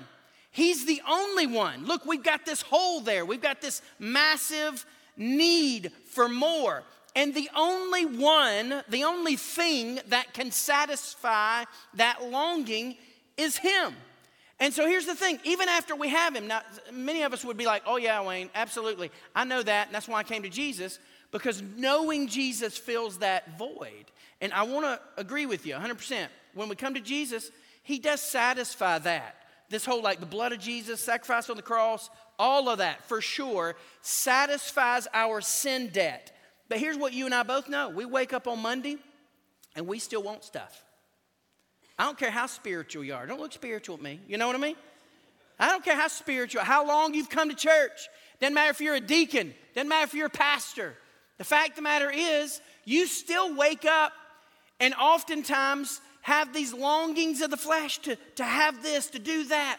He's 0.50 0.86
the 0.86 1.02
only 1.06 1.46
one. 1.46 1.84
Look, 1.84 2.06
we've 2.06 2.22
got 2.22 2.46
this 2.46 2.62
hole 2.62 3.00
there. 3.00 3.26
We've 3.26 3.42
got 3.42 3.60
this 3.60 3.82
massive 3.98 4.86
need 5.16 5.92
for 6.06 6.28
more. 6.28 6.82
And 7.16 7.34
the 7.34 7.48
only 7.54 8.06
one, 8.06 8.82
the 8.88 9.04
only 9.04 9.36
thing 9.36 10.00
that 10.08 10.34
can 10.34 10.50
satisfy 10.50 11.64
that 11.94 12.24
longing 12.30 12.96
is 13.36 13.56
Him. 13.56 13.94
And 14.60 14.72
so 14.72 14.86
here's 14.86 15.06
the 15.06 15.14
thing 15.14 15.38
even 15.44 15.68
after 15.68 15.94
we 15.94 16.08
have 16.08 16.34
Him, 16.34 16.48
now 16.48 16.62
many 16.92 17.22
of 17.22 17.32
us 17.32 17.44
would 17.44 17.56
be 17.56 17.66
like, 17.66 17.82
oh, 17.86 17.96
yeah, 17.96 18.22
Wayne, 18.22 18.50
absolutely. 18.54 19.10
I 19.34 19.44
know 19.44 19.62
that, 19.62 19.88
and 19.88 19.94
that's 19.94 20.08
why 20.08 20.18
I 20.18 20.22
came 20.24 20.42
to 20.42 20.48
Jesus, 20.48 20.98
because 21.30 21.62
knowing 21.76 22.28
Jesus 22.28 22.76
fills 22.76 23.18
that 23.18 23.58
void. 23.58 24.06
And 24.40 24.52
I 24.52 24.64
want 24.64 24.84
to 24.84 25.00
agree 25.16 25.46
with 25.46 25.66
you 25.66 25.74
100%. 25.74 26.26
When 26.54 26.68
we 26.68 26.76
come 26.76 26.94
to 26.94 27.00
Jesus, 27.00 27.50
He 27.82 27.98
does 27.98 28.20
satisfy 28.20 28.98
that. 29.00 29.36
This 29.74 29.84
whole, 29.84 30.02
like 30.02 30.20
the 30.20 30.26
blood 30.26 30.52
of 30.52 30.60
Jesus, 30.60 31.00
sacrifice 31.00 31.50
on 31.50 31.56
the 31.56 31.62
cross, 31.62 32.08
all 32.38 32.68
of 32.68 32.78
that 32.78 33.02
for 33.08 33.20
sure 33.20 33.74
satisfies 34.02 35.08
our 35.12 35.40
sin 35.40 35.88
debt. 35.88 36.30
But 36.68 36.78
here's 36.78 36.96
what 36.96 37.12
you 37.12 37.26
and 37.26 37.34
I 37.34 37.42
both 37.42 37.68
know 37.68 37.88
we 37.88 38.04
wake 38.04 38.32
up 38.32 38.46
on 38.46 38.62
Monday 38.62 38.98
and 39.74 39.88
we 39.88 39.98
still 39.98 40.22
want 40.22 40.44
stuff. 40.44 40.84
I 41.98 42.04
don't 42.04 42.16
care 42.16 42.30
how 42.30 42.46
spiritual 42.46 43.02
you 43.02 43.14
are. 43.14 43.26
Don't 43.26 43.40
look 43.40 43.52
spiritual 43.52 43.96
at 43.96 44.02
me. 44.02 44.20
You 44.28 44.38
know 44.38 44.46
what 44.46 44.54
I 44.54 44.60
mean? 44.60 44.76
I 45.58 45.70
don't 45.70 45.84
care 45.84 45.96
how 45.96 46.06
spiritual, 46.06 46.62
how 46.62 46.86
long 46.86 47.12
you've 47.12 47.28
come 47.28 47.48
to 47.48 47.56
church. 47.56 48.08
Doesn't 48.40 48.54
matter 48.54 48.70
if 48.70 48.80
you're 48.80 48.94
a 48.94 49.00
deacon, 49.00 49.52
doesn't 49.74 49.88
matter 49.88 50.04
if 50.04 50.14
you're 50.14 50.28
a 50.28 50.30
pastor. 50.30 50.94
The 51.38 51.44
fact 51.44 51.70
of 51.70 51.76
the 51.76 51.82
matter 51.82 52.12
is, 52.12 52.60
you 52.84 53.08
still 53.08 53.56
wake 53.56 53.84
up 53.84 54.12
and 54.78 54.94
oftentimes 54.94 56.00
have 56.24 56.54
these 56.54 56.72
longings 56.72 57.42
of 57.42 57.50
the 57.50 57.56
flesh 57.56 57.98
to, 57.98 58.16
to 58.36 58.44
have 58.44 58.82
this, 58.82 59.08
to 59.08 59.18
do 59.18 59.44
that. 59.44 59.78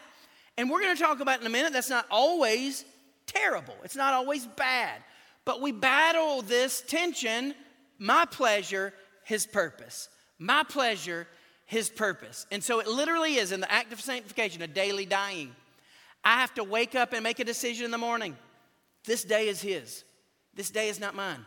And 0.56 0.70
we're 0.70 0.80
going 0.80 0.94
to 0.94 1.02
talk 1.02 1.18
about 1.18 1.40
in 1.40 1.46
a 1.46 1.50
minute, 1.50 1.72
that's 1.72 1.90
not 1.90 2.06
always 2.08 2.84
terrible, 3.26 3.74
it's 3.82 3.96
not 3.96 4.14
always 4.14 4.46
bad. 4.46 5.02
But 5.44 5.60
we 5.60 5.72
battle 5.72 6.42
this 6.42 6.82
tension 6.82 7.52
my 7.98 8.26
pleasure, 8.26 8.94
his 9.24 9.44
purpose. 9.44 10.08
My 10.38 10.62
pleasure, 10.62 11.26
his 11.64 11.90
purpose. 11.90 12.46
And 12.52 12.62
so 12.62 12.78
it 12.78 12.86
literally 12.86 13.36
is 13.36 13.50
in 13.50 13.60
the 13.60 13.72
act 13.72 13.92
of 13.92 14.00
sanctification 14.00 14.62
a 14.62 14.68
daily 14.68 15.04
dying. 15.04 15.50
I 16.24 16.40
have 16.40 16.54
to 16.54 16.64
wake 16.64 16.94
up 16.94 17.12
and 17.12 17.24
make 17.24 17.40
a 17.40 17.44
decision 17.44 17.86
in 17.86 17.90
the 17.90 17.98
morning. 17.98 18.36
This 19.04 19.24
day 19.24 19.48
is 19.48 19.60
his. 19.60 20.04
This 20.54 20.70
day 20.70 20.90
is 20.90 21.00
not 21.00 21.16
mine. 21.16 21.44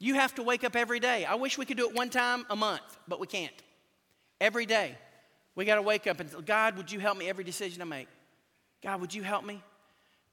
You 0.00 0.14
have 0.14 0.34
to 0.34 0.42
wake 0.42 0.64
up 0.64 0.74
every 0.74 0.98
day. 0.98 1.24
I 1.26 1.36
wish 1.36 1.58
we 1.58 1.64
could 1.64 1.76
do 1.76 1.88
it 1.88 1.94
one 1.94 2.10
time 2.10 2.44
a 2.50 2.56
month, 2.56 2.98
but 3.06 3.20
we 3.20 3.28
can't. 3.28 3.54
Every 4.42 4.66
day, 4.66 4.96
we 5.54 5.64
got 5.64 5.76
to 5.76 5.82
wake 5.82 6.08
up 6.08 6.18
and 6.18 6.44
God, 6.44 6.76
would 6.76 6.90
you 6.90 6.98
help 6.98 7.16
me 7.16 7.28
every 7.28 7.44
decision 7.44 7.80
I 7.80 7.84
make? 7.84 8.08
God, 8.82 9.00
would 9.00 9.14
you 9.14 9.22
help 9.22 9.44
me 9.44 9.62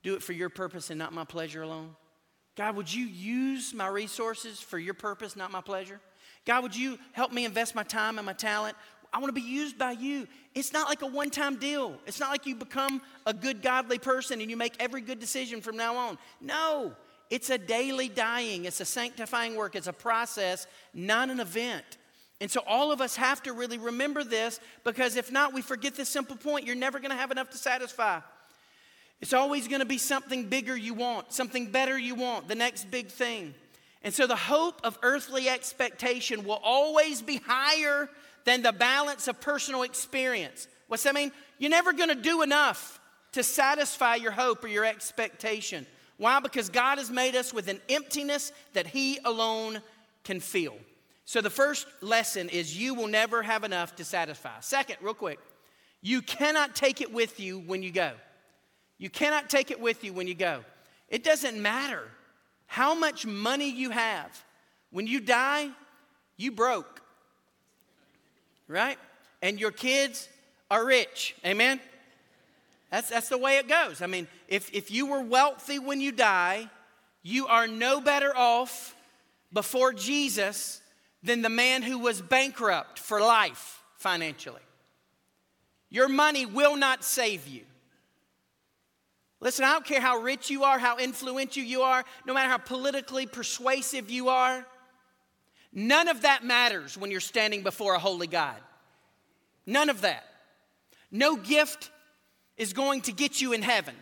do 0.01 0.15
it 0.15 0.23
for 0.23 0.33
your 0.33 0.49
purpose 0.49 0.89
and 0.89 0.97
not 0.97 1.13
my 1.13 1.25
pleasure 1.25 1.61
alone? 1.61 1.95
God, 2.57 2.75
would 2.75 2.91
you 2.91 3.05
use 3.05 3.71
my 3.71 3.85
resources 3.85 4.59
for 4.59 4.79
your 4.79 4.95
purpose, 4.95 5.35
not 5.35 5.51
my 5.51 5.61
pleasure? 5.61 5.99
God, 6.43 6.63
would 6.63 6.75
you 6.75 6.97
help 7.11 7.31
me 7.31 7.45
invest 7.45 7.75
my 7.75 7.83
time 7.83 8.17
and 8.17 8.25
my 8.25 8.33
talent? 8.33 8.75
I 9.13 9.19
want 9.19 9.29
to 9.29 9.39
be 9.39 9.47
used 9.47 9.77
by 9.77 9.91
you. 9.91 10.27
It's 10.55 10.73
not 10.73 10.89
like 10.89 11.03
a 11.03 11.07
one 11.07 11.29
time 11.29 11.57
deal. 11.57 11.95
It's 12.07 12.19
not 12.19 12.31
like 12.31 12.47
you 12.47 12.55
become 12.55 13.03
a 13.27 13.33
good, 13.33 13.61
godly 13.61 13.99
person 13.99 14.41
and 14.41 14.49
you 14.49 14.57
make 14.57 14.73
every 14.79 15.01
good 15.01 15.19
decision 15.19 15.61
from 15.61 15.77
now 15.77 15.95
on. 15.95 16.17
No, 16.41 16.95
it's 17.29 17.51
a 17.51 17.59
daily 17.59 18.09
dying, 18.09 18.65
it's 18.65 18.81
a 18.81 18.85
sanctifying 18.85 19.55
work, 19.55 19.75
it's 19.75 19.85
a 19.85 19.93
process, 19.93 20.65
not 20.95 21.29
an 21.29 21.39
event. 21.39 21.98
And 22.41 22.50
so 22.50 22.62
all 22.65 22.91
of 22.91 23.01
us 23.01 23.15
have 23.17 23.43
to 23.43 23.53
really 23.53 23.77
remember 23.77 24.24
this 24.24 24.60
because 24.84 25.15
if 25.15 25.31
not, 25.31 25.53
we 25.53 25.62
forget 25.62 25.96
this 25.96 26.10
simple 26.10 26.38
point. 26.38 26.65
You're 26.65 26.75
never 26.75 27.00
going 27.00 27.12
to 27.12 27.17
have 27.17 27.31
enough 27.31 27.50
to 27.51 27.58
satisfy. 27.58 28.22
It's 29.22 29.34
always 29.34 29.67
going 29.67 29.81
to 29.81 29.86
be 29.86 29.98
something 29.98 30.46
bigger 30.48 30.75
you 30.75 30.93
want, 30.93 31.34
something 31.34 31.67
better 31.72 31.98
you 31.98 32.15
want, 32.15 32.48
the 32.48 32.55
next 32.55 32.89
big 32.89 33.08
thing. 33.08 33.53
And 34.01 34.13
so 34.13 34.27
the 34.27 34.36
hope 34.38 34.79
of 34.86 34.98
earthly 35.01 35.50
expectation 35.50 36.46
will 36.46 36.62
always 36.63 37.22
be 37.22 37.41
higher 37.46 38.10
than 38.46 38.62
the 38.62 38.72
balance 38.72 39.27
of 39.27 39.41
personal 39.41 39.84
experience. 39.84 40.67
What's 40.88 41.03
that 41.03 41.13
mean? 41.13 41.34
You're 41.58 41.69
never 41.69 41.91
going 41.91 42.10
to 42.10 42.15
do 42.15 42.41
enough 42.41 43.01
to 43.34 43.43
satisfy 43.43 44.15
your 44.15 44.31
hope 44.31 44.63
or 44.63 44.69
your 44.69 44.86
expectation. 44.86 45.86
Why? 46.17 46.39
Because 46.39 46.69
God 46.69 46.98
has 46.98 47.12
made 47.12 47.36
us 47.36 47.53
with 47.53 47.67
an 47.67 47.81
emptiness 47.89 48.53
that 48.74 48.88
He 48.88 49.19
alone 49.25 49.81
can 50.24 50.39
fill. 50.39 50.75
So 51.29 51.41
the 51.41 51.50
first 51.51 51.86
lesson 52.01 52.50
is 52.50 52.75
you 52.75 52.95
will 52.95 53.05
never 53.05 53.43
have 53.43 53.63
enough 53.63 53.95
to 53.98 54.03
satisfy. 54.03 54.62
Second, 54.62 54.98
real 55.00 55.13
quick, 55.13 55.38
you 56.01 56.24
cannot 56.24 56.75
take 56.75 57.01
it 57.01 57.13
with 57.13 57.39
you 57.39 57.59
when 57.59 57.83
you 57.83 57.91
go. 57.91 58.13
You 58.98 59.12
cannot 59.12 59.48
take 59.48 59.69
it 59.69 59.79
with 59.79 60.03
you 60.03 60.12
when 60.12 60.27
you 60.27 60.33
go. 60.33 60.62
It 61.07 61.24
doesn't 61.24 61.62
matter 61.62 62.01
how 62.65 62.95
much 62.95 63.27
money 63.27 63.69
you 63.69 63.91
have. 63.91 64.43
When 64.89 65.05
you 65.05 65.19
die, 65.19 65.69
you 66.36 66.51
broke. 66.51 67.00
Right? 68.67 68.98
And 69.43 69.59
your 69.59 69.69
kids 69.69 70.27
are 70.71 70.83
rich. 70.83 71.36
Amen? 71.45 71.79
That's, 72.89 73.09
that's 73.09 73.29
the 73.29 73.38
way 73.38 73.57
it 73.57 73.67
goes. 73.67 74.01
I 74.01 74.07
mean, 74.07 74.27
if, 74.48 74.74
if 74.74 74.89
you 74.89 75.05
were 75.05 75.21
wealthy 75.21 75.77
when 75.77 76.01
you 76.01 76.12
die, 76.12 76.71
you 77.21 77.45
are 77.45 77.67
no 77.67 78.01
better 78.01 78.36
off 78.36 78.95
before 79.53 79.93
Jesus 79.93 80.81
than 81.23 81.41
the 81.41 81.49
man 81.49 81.81
who 81.81 81.99
was 81.99 82.21
bankrupt 82.21 82.99
for 82.99 83.19
life 83.19 83.81
financially. 83.97 84.61
Your 85.89 86.07
money 86.07 86.45
will 86.45 86.75
not 86.75 87.03
save 87.03 87.47
you. 87.47 87.63
Listen, 89.41 89.65
I 89.65 89.73
don't 89.73 89.85
care 89.85 90.01
how 90.01 90.17
rich 90.17 90.49
you 90.49 90.63
are, 90.63 90.77
how 90.77 90.97
influential 90.97 91.63
you 91.63 91.81
are, 91.81 92.03
no 92.25 92.33
matter 92.33 92.49
how 92.49 92.57
politically 92.57 93.25
persuasive 93.25 94.09
you 94.09 94.29
are. 94.29 94.65
None 95.71 96.07
of 96.07 96.21
that 96.23 96.43
matters 96.43 96.97
when 96.97 97.09
you're 97.09 97.19
standing 97.19 97.63
before 97.63 97.95
a 97.95 97.99
holy 97.99 98.27
God. 98.27 98.57
None 99.65 99.89
of 99.89 100.01
that. 100.01 100.25
No 101.11 101.35
gift 101.35 101.89
is 102.57 102.73
going 102.73 103.01
to 103.01 103.11
get 103.11 103.39
you 103.39 103.53
in 103.53 103.61
heaven. 103.61 103.95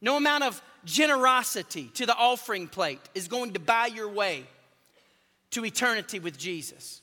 No 0.00 0.16
amount 0.16 0.44
of 0.44 0.60
generosity 0.84 1.90
to 1.94 2.06
the 2.06 2.16
offering 2.16 2.68
plate 2.68 3.00
is 3.14 3.28
going 3.28 3.52
to 3.54 3.60
buy 3.60 3.86
your 3.86 4.08
way 4.08 4.46
to 5.50 5.64
eternity 5.64 6.18
with 6.18 6.38
Jesus. 6.38 7.02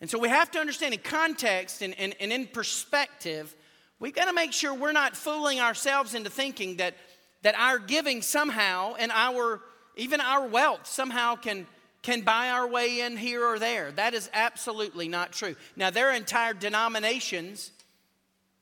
And 0.00 0.10
so 0.10 0.18
we 0.18 0.28
have 0.28 0.50
to 0.52 0.58
understand 0.58 0.94
in 0.94 1.00
context 1.00 1.82
and, 1.82 1.98
and, 1.98 2.14
and 2.20 2.32
in 2.32 2.46
perspective, 2.46 3.54
we've 3.98 4.14
got 4.14 4.26
to 4.26 4.32
make 4.32 4.52
sure 4.52 4.74
we're 4.74 4.92
not 4.92 5.16
fooling 5.16 5.60
ourselves 5.60 6.14
into 6.14 6.30
thinking 6.30 6.76
that, 6.76 6.94
that 7.42 7.54
our 7.58 7.78
giving 7.78 8.22
somehow 8.22 8.94
and 8.98 9.10
our 9.12 9.62
even 9.96 10.20
our 10.20 10.46
wealth 10.46 10.86
somehow 10.86 11.34
can, 11.34 11.66
can 12.02 12.20
buy 12.20 12.50
our 12.50 12.68
way 12.68 13.00
in 13.00 13.16
here 13.16 13.44
or 13.44 13.58
there. 13.58 13.90
That 13.92 14.14
is 14.14 14.30
absolutely 14.32 15.08
not 15.08 15.32
true. 15.32 15.56
Now, 15.74 15.90
there 15.90 16.10
are 16.10 16.14
entire 16.14 16.52
denominations, 16.52 17.72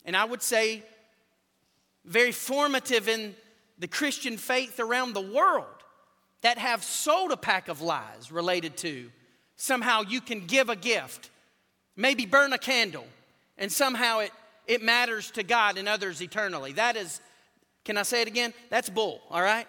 and 0.04 0.16
I 0.16 0.24
would 0.24 0.42
say 0.42 0.84
very 2.04 2.32
formative 2.32 3.08
in 3.08 3.34
the 3.78 3.88
Christian 3.88 4.36
faith 4.36 4.78
around 4.78 5.14
the 5.14 5.20
world 5.20 5.73
that 6.44 6.58
have 6.58 6.84
sold 6.84 7.32
a 7.32 7.38
pack 7.38 7.68
of 7.68 7.80
lies 7.80 8.30
related 8.30 8.76
to 8.76 9.10
somehow 9.56 10.02
you 10.02 10.20
can 10.20 10.46
give 10.46 10.68
a 10.68 10.76
gift, 10.76 11.30
maybe 11.96 12.26
burn 12.26 12.52
a 12.52 12.58
candle, 12.58 13.06
and 13.56 13.72
somehow 13.72 14.18
it, 14.18 14.30
it 14.66 14.82
matters 14.82 15.30
to 15.30 15.42
God 15.42 15.78
and 15.78 15.88
others 15.88 16.20
eternally. 16.20 16.72
That 16.72 16.96
is, 16.96 17.22
can 17.82 17.96
I 17.96 18.02
say 18.02 18.20
it 18.20 18.28
again? 18.28 18.52
That's 18.68 18.90
bull, 18.90 19.22
all 19.30 19.40
right? 19.40 19.66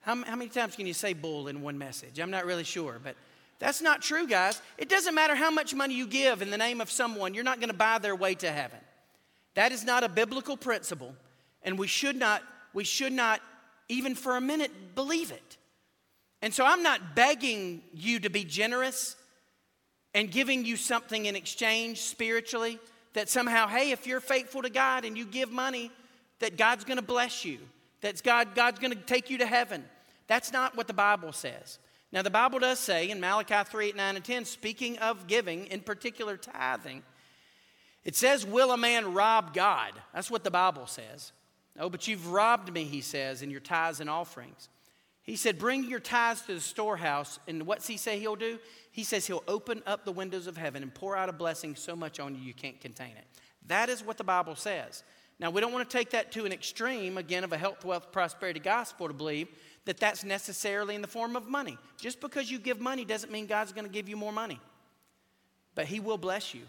How, 0.00 0.16
how 0.24 0.36
many 0.36 0.48
times 0.48 0.74
can 0.74 0.86
you 0.86 0.94
say 0.94 1.12
bull 1.12 1.48
in 1.48 1.60
one 1.60 1.76
message? 1.76 2.18
I'm 2.18 2.30
not 2.30 2.46
really 2.46 2.64
sure, 2.64 2.98
but 3.04 3.14
that's 3.58 3.82
not 3.82 4.00
true, 4.00 4.26
guys. 4.26 4.62
It 4.78 4.88
doesn't 4.88 5.14
matter 5.14 5.34
how 5.34 5.50
much 5.50 5.74
money 5.74 5.92
you 5.92 6.06
give 6.06 6.40
in 6.40 6.48
the 6.48 6.56
name 6.56 6.80
of 6.80 6.90
someone, 6.90 7.34
you're 7.34 7.44
not 7.44 7.60
going 7.60 7.68
to 7.68 7.76
buy 7.76 7.98
their 7.98 8.16
way 8.16 8.36
to 8.36 8.50
heaven. 8.50 8.80
That 9.52 9.70
is 9.70 9.84
not 9.84 10.02
a 10.02 10.08
biblical 10.08 10.56
principle, 10.56 11.14
and 11.62 11.78
we 11.78 11.88
should 11.88 12.16
not, 12.16 12.42
we 12.72 12.84
should 12.84 13.12
not 13.12 13.42
even 13.88 14.14
for 14.14 14.36
a 14.36 14.40
minute 14.40 14.94
believe 14.94 15.30
it. 15.30 15.56
And 16.42 16.52
so 16.52 16.64
I'm 16.64 16.82
not 16.82 17.14
begging 17.14 17.82
you 17.92 18.20
to 18.20 18.30
be 18.30 18.44
generous 18.44 19.16
and 20.12 20.30
giving 20.30 20.64
you 20.64 20.76
something 20.76 21.26
in 21.26 21.36
exchange 21.36 22.00
spiritually 22.02 22.78
that 23.14 23.28
somehow, 23.28 23.66
hey, 23.66 23.90
if 23.92 24.06
you're 24.06 24.20
faithful 24.20 24.62
to 24.62 24.70
God 24.70 25.04
and 25.04 25.16
you 25.16 25.24
give 25.24 25.50
money, 25.50 25.90
that 26.40 26.56
God's 26.56 26.84
gonna 26.84 27.02
bless 27.02 27.44
you, 27.44 27.58
that 28.00 28.22
God, 28.22 28.54
God's 28.54 28.78
gonna 28.78 28.94
take 28.94 29.30
you 29.30 29.38
to 29.38 29.46
heaven. 29.46 29.84
That's 30.26 30.52
not 30.52 30.76
what 30.76 30.86
the 30.86 30.94
Bible 30.94 31.32
says. 31.32 31.78
Now, 32.12 32.22
the 32.22 32.30
Bible 32.30 32.60
does 32.60 32.78
say 32.78 33.10
in 33.10 33.20
Malachi 33.20 33.68
3 33.68 33.88
8, 33.88 33.96
9, 33.96 34.16
and 34.16 34.24
10, 34.24 34.44
speaking 34.44 34.98
of 34.98 35.26
giving, 35.26 35.66
in 35.66 35.80
particular 35.80 36.36
tithing, 36.36 37.02
it 38.04 38.14
says, 38.14 38.46
Will 38.46 38.70
a 38.70 38.76
man 38.76 39.14
rob 39.14 39.52
God? 39.52 39.92
That's 40.12 40.30
what 40.30 40.44
the 40.44 40.50
Bible 40.50 40.86
says. 40.86 41.32
Oh, 41.78 41.90
but 41.90 42.06
you've 42.06 42.28
robbed 42.28 42.72
me, 42.72 42.84
he 42.84 43.00
says, 43.00 43.42
in 43.42 43.50
your 43.50 43.60
tithes 43.60 44.00
and 44.00 44.08
offerings. 44.08 44.68
He 45.22 45.36
said, 45.36 45.58
Bring 45.58 45.84
your 45.84 46.00
tithes 46.00 46.42
to 46.42 46.54
the 46.54 46.60
storehouse. 46.60 47.38
And 47.48 47.66
what's 47.66 47.86
he 47.86 47.96
say 47.96 48.18
he'll 48.18 48.36
do? 48.36 48.58
He 48.92 49.02
says 49.02 49.26
he'll 49.26 49.42
open 49.48 49.82
up 49.86 50.04
the 50.04 50.12
windows 50.12 50.46
of 50.46 50.56
heaven 50.56 50.82
and 50.82 50.94
pour 50.94 51.16
out 51.16 51.28
a 51.28 51.32
blessing 51.32 51.74
so 51.74 51.96
much 51.96 52.20
on 52.20 52.34
you 52.34 52.42
you 52.42 52.54
can't 52.54 52.80
contain 52.80 53.16
it. 53.16 53.24
That 53.66 53.88
is 53.88 54.04
what 54.04 54.18
the 54.18 54.24
Bible 54.24 54.54
says. 54.54 55.02
Now, 55.40 55.50
we 55.50 55.60
don't 55.60 55.72
want 55.72 55.88
to 55.88 55.96
take 55.96 56.10
that 56.10 56.30
to 56.32 56.44
an 56.44 56.52
extreme, 56.52 57.18
again, 57.18 57.42
of 57.42 57.52
a 57.52 57.58
health, 57.58 57.84
wealth, 57.84 58.12
prosperity 58.12 58.60
gospel 58.60 59.08
to 59.08 59.14
believe 59.14 59.48
that 59.84 59.98
that's 59.98 60.24
necessarily 60.24 60.94
in 60.94 61.02
the 61.02 61.08
form 61.08 61.34
of 61.34 61.48
money. 61.48 61.76
Just 61.98 62.20
because 62.20 62.50
you 62.50 62.58
give 62.58 62.80
money 62.80 63.04
doesn't 63.04 63.32
mean 63.32 63.46
God's 63.46 63.72
going 63.72 63.86
to 63.86 63.92
give 63.92 64.08
you 64.08 64.16
more 64.16 64.32
money. 64.32 64.60
But 65.74 65.86
He 65.86 65.98
will 65.98 66.18
bless 66.18 66.54
you. 66.54 66.62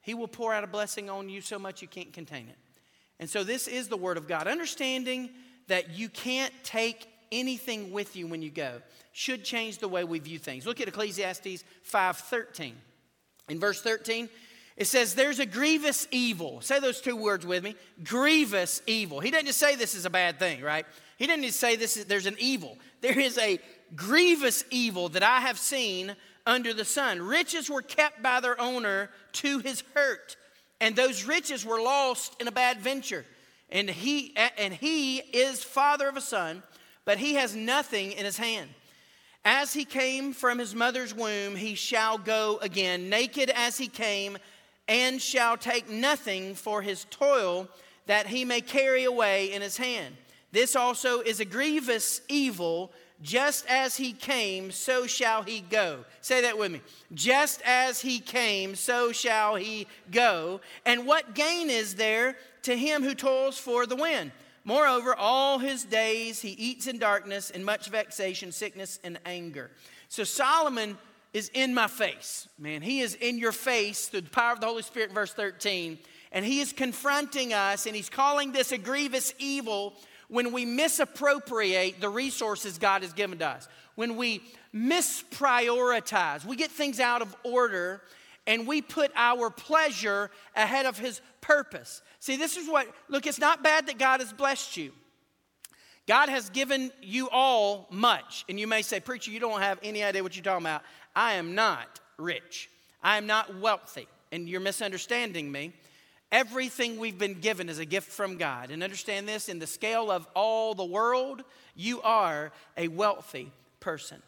He 0.00 0.14
will 0.14 0.28
pour 0.28 0.54
out 0.54 0.64
a 0.64 0.68
blessing 0.68 1.10
on 1.10 1.28
you 1.28 1.40
so 1.40 1.58
much 1.58 1.82
you 1.82 1.88
can't 1.88 2.12
contain 2.12 2.48
it. 2.48 2.56
And 3.18 3.28
so 3.28 3.44
this 3.44 3.66
is 3.68 3.88
the 3.88 3.96
Word 3.96 4.16
of 4.16 4.28
God. 4.28 4.46
Understanding 4.46 5.30
that 5.68 5.90
you 5.90 6.08
can't 6.08 6.52
take 6.62 7.08
anything 7.32 7.92
with 7.92 8.16
you 8.16 8.26
when 8.26 8.42
you 8.42 8.50
go 8.50 8.80
should 9.12 9.44
change 9.44 9.78
the 9.78 9.88
way 9.88 10.04
we 10.04 10.18
view 10.18 10.38
things. 10.38 10.66
Look 10.66 10.80
at 10.80 10.88
Ecclesiastes 10.88 11.64
5:13. 11.82 12.74
In 13.48 13.60
verse 13.60 13.80
13, 13.80 14.28
it 14.76 14.86
says, 14.86 15.14
There's 15.14 15.38
a 15.38 15.46
grievous 15.46 16.06
evil. 16.10 16.60
Say 16.60 16.80
those 16.80 17.00
two 17.00 17.16
words 17.16 17.46
with 17.46 17.64
me. 17.64 17.76
Grievous 18.04 18.82
evil. 18.86 19.20
He 19.20 19.30
doesn't 19.30 19.46
just 19.46 19.58
say 19.58 19.74
this 19.74 19.94
is 19.94 20.04
a 20.04 20.10
bad 20.10 20.38
thing, 20.38 20.60
right? 20.62 20.84
He 21.16 21.26
doesn't 21.26 21.44
just 21.44 21.60
say 21.60 21.76
this 21.76 21.96
is 21.96 22.04
there's 22.04 22.26
an 22.26 22.36
evil. 22.38 22.76
There 23.00 23.18
is 23.18 23.38
a 23.38 23.58
grievous 23.94 24.64
evil 24.70 25.08
that 25.10 25.22
I 25.22 25.40
have 25.40 25.58
seen 25.58 26.14
under 26.44 26.74
the 26.74 26.84
sun. 26.84 27.22
Riches 27.22 27.70
were 27.70 27.82
kept 27.82 28.22
by 28.22 28.40
their 28.40 28.60
owner 28.60 29.10
to 29.32 29.60
his 29.60 29.82
hurt, 29.94 30.36
and 30.80 30.94
those 30.94 31.24
riches 31.24 31.64
were 31.64 31.80
lost 31.80 32.40
in 32.40 32.48
a 32.48 32.52
bad 32.52 32.80
venture. 32.80 33.24
And 33.70 33.90
he, 33.90 34.34
and 34.58 34.72
he 34.72 35.18
is 35.18 35.64
father 35.64 36.08
of 36.08 36.16
a 36.16 36.20
son, 36.20 36.62
but 37.04 37.18
he 37.18 37.34
has 37.34 37.54
nothing 37.54 38.12
in 38.12 38.24
his 38.24 38.36
hand. 38.36 38.70
As 39.44 39.72
he 39.72 39.84
came 39.84 40.32
from 40.32 40.58
his 40.58 40.74
mother's 40.74 41.14
womb, 41.14 41.56
he 41.56 41.74
shall 41.74 42.18
go 42.18 42.58
again, 42.62 43.08
naked 43.08 43.50
as 43.50 43.78
he 43.78 43.88
came, 43.88 44.38
and 44.88 45.20
shall 45.20 45.56
take 45.56 45.88
nothing 45.88 46.54
for 46.54 46.82
his 46.82 47.06
toil 47.10 47.68
that 48.06 48.26
he 48.26 48.44
may 48.44 48.60
carry 48.60 49.04
away 49.04 49.52
in 49.52 49.62
his 49.62 49.76
hand. 49.76 50.16
This 50.52 50.76
also 50.76 51.20
is 51.20 51.40
a 51.40 51.44
grievous 51.44 52.20
evil. 52.28 52.92
Just 53.22 53.66
as 53.66 53.96
he 53.96 54.12
came, 54.12 54.70
so 54.70 55.06
shall 55.06 55.42
he 55.42 55.60
go. 55.60 56.04
Say 56.20 56.42
that 56.42 56.58
with 56.58 56.70
me. 56.70 56.82
Just 57.14 57.62
as 57.64 58.00
he 58.00 58.18
came, 58.18 58.74
so 58.74 59.10
shall 59.10 59.56
he 59.56 59.86
go. 60.10 60.60
And 60.84 61.06
what 61.06 61.34
gain 61.34 61.70
is 61.70 61.94
there 61.94 62.36
to 62.62 62.76
him 62.76 63.02
who 63.02 63.14
toils 63.14 63.58
for 63.58 63.86
the 63.86 63.96
wind? 63.96 64.32
Moreover, 64.64 65.14
all 65.14 65.58
his 65.58 65.84
days 65.84 66.42
he 66.42 66.50
eats 66.50 66.88
in 66.88 66.98
darkness, 66.98 67.50
in 67.50 67.64
much 67.64 67.88
vexation, 67.88 68.52
sickness, 68.52 68.98
and 69.02 69.18
anger. 69.24 69.70
So 70.08 70.24
Solomon 70.24 70.98
is 71.32 71.50
in 71.54 71.72
my 71.72 71.86
face. 71.86 72.48
Man, 72.58 72.82
he 72.82 73.00
is 73.00 73.14
in 73.14 73.38
your 73.38 73.52
face 73.52 74.08
through 74.08 74.22
the 74.22 74.30
power 74.30 74.52
of 74.52 74.60
the 74.60 74.66
Holy 74.66 74.82
Spirit, 74.82 75.12
verse 75.12 75.32
13. 75.32 75.98
And 76.32 76.44
he 76.44 76.60
is 76.60 76.72
confronting 76.72 77.52
us, 77.52 77.86
and 77.86 77.94
he's 77.94 78.10
calling 78.10 78.52
this 78.52 78.72
a 78.72 78.78
grievous 78.78 79.32
evil 79.38 79.94
when 80.28 80.52
we 80.52 80.64
misappropriate 80.64 82.00
the 82.00 82.08
resources 82.08 82.78
God 82.78 83.02
has 83.02 83.12
given 83.12 83.38
to 83.38 83.46
us. 83.46 83.68
When 83.94 84.16
we 84.16 84.42
misprioritize, 84.74 86.44
we 86.44 86.56
get 86.56 86.70
things 86.70 87.00
out 87.00 87.22
of 87.22 87.34
order 87.42 88.02
and 88.46 88.66
we 88.66 88.80
put 88.80 89.10
our 89.16 89.50
pleasure 89.50 90.30
ahead 90.54 90.86
of 90.86 90.98
his 90.98 91.20
purpose. 91.40 92.02
See, 92.20 92.36
this 92.36 92.56
is 92.56 92.68
what, 92.68 92.86
look, 93.08 93.26
it's 93.26 93.38
not 93.38 93.62
bad 93.62 93.86
that 93.86 93.98
God 93.98 94.20
has 94.20 94.32
blessed 94.32 94.76
you. 94.76 94.92
God 96.06 96.28
has 96.28 96.50
given 96.50 96.92
you 97.02 97.28
all 97.30 97.88
much. 97.90 98.44
And 98.48 98.60
you 98.60 98.66
may 98.66 98.82
say, 98.82 99.00
Preacher, 99.00 99.32
you 99.32 99.40
don't 99.40 99.60
have 99.60 99.78
any 99.82 100.04
idea 100.04 100.22
what 100.22 100.36
you're 100.36 100.44
talking 100.44 100.64
about. 100.64 100.82
I 101.14 101.34
am 101.34 101.54
not 101.54 102.00
rich, 102.18 102.70
I 103.02 103.16
am 103.16 103.26
not 103.26 103.58
wealthy. 103.58 104.06
And 104.32 104.48
you're 104.48 104.60
misunderstanding 104.60 105.50
me. 105.50 105.72
Everything 106.32 106.98
we've 106.98 107.18
been 107.18 107.40
given 107.40 107.68
is 107.68 107.78
a 107.78 107.84
gift 107.84 108.10
from 108.10 108.36
God. 108.36 108.70
And 108.70 108.82
understand 108.82 109.28
this 109.28 109.48
in 109.48 109.58
the 109.58 109.66
scale 109.66 110.10
of 110.10 110.26
all 110.34 110.74
the 110.74 110.84
world, 110.84 111.44
you 111.74 112.02
are 112.02 112.52
a 112.76 112.88
wealthy 112.88 113.52
person. 113.80 114.20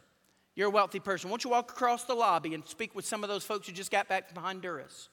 You're 0.55 0.69
a 0.69 0.71
wealthy 0.71 1.01
person. 1.01 1.31
Won't 1.31 1.45
you 1.45 1.51
walk 1.51 1.71
across 1.71 2.05
the 2.05 2.15
lobby 2.15 2.55
and 2.55 2.67
speak 2.67 2.95
with 2.95 3.07
some 3.07 3.23
of 3.23 3.29
those 3.29 3.45
folks 3.45 3.67
who 3.67 3.73
just 3.73 3.91
got 3.91 4.09
back 4.09 4.33
from 4.33 4.43
Honduras? 4.43 5.09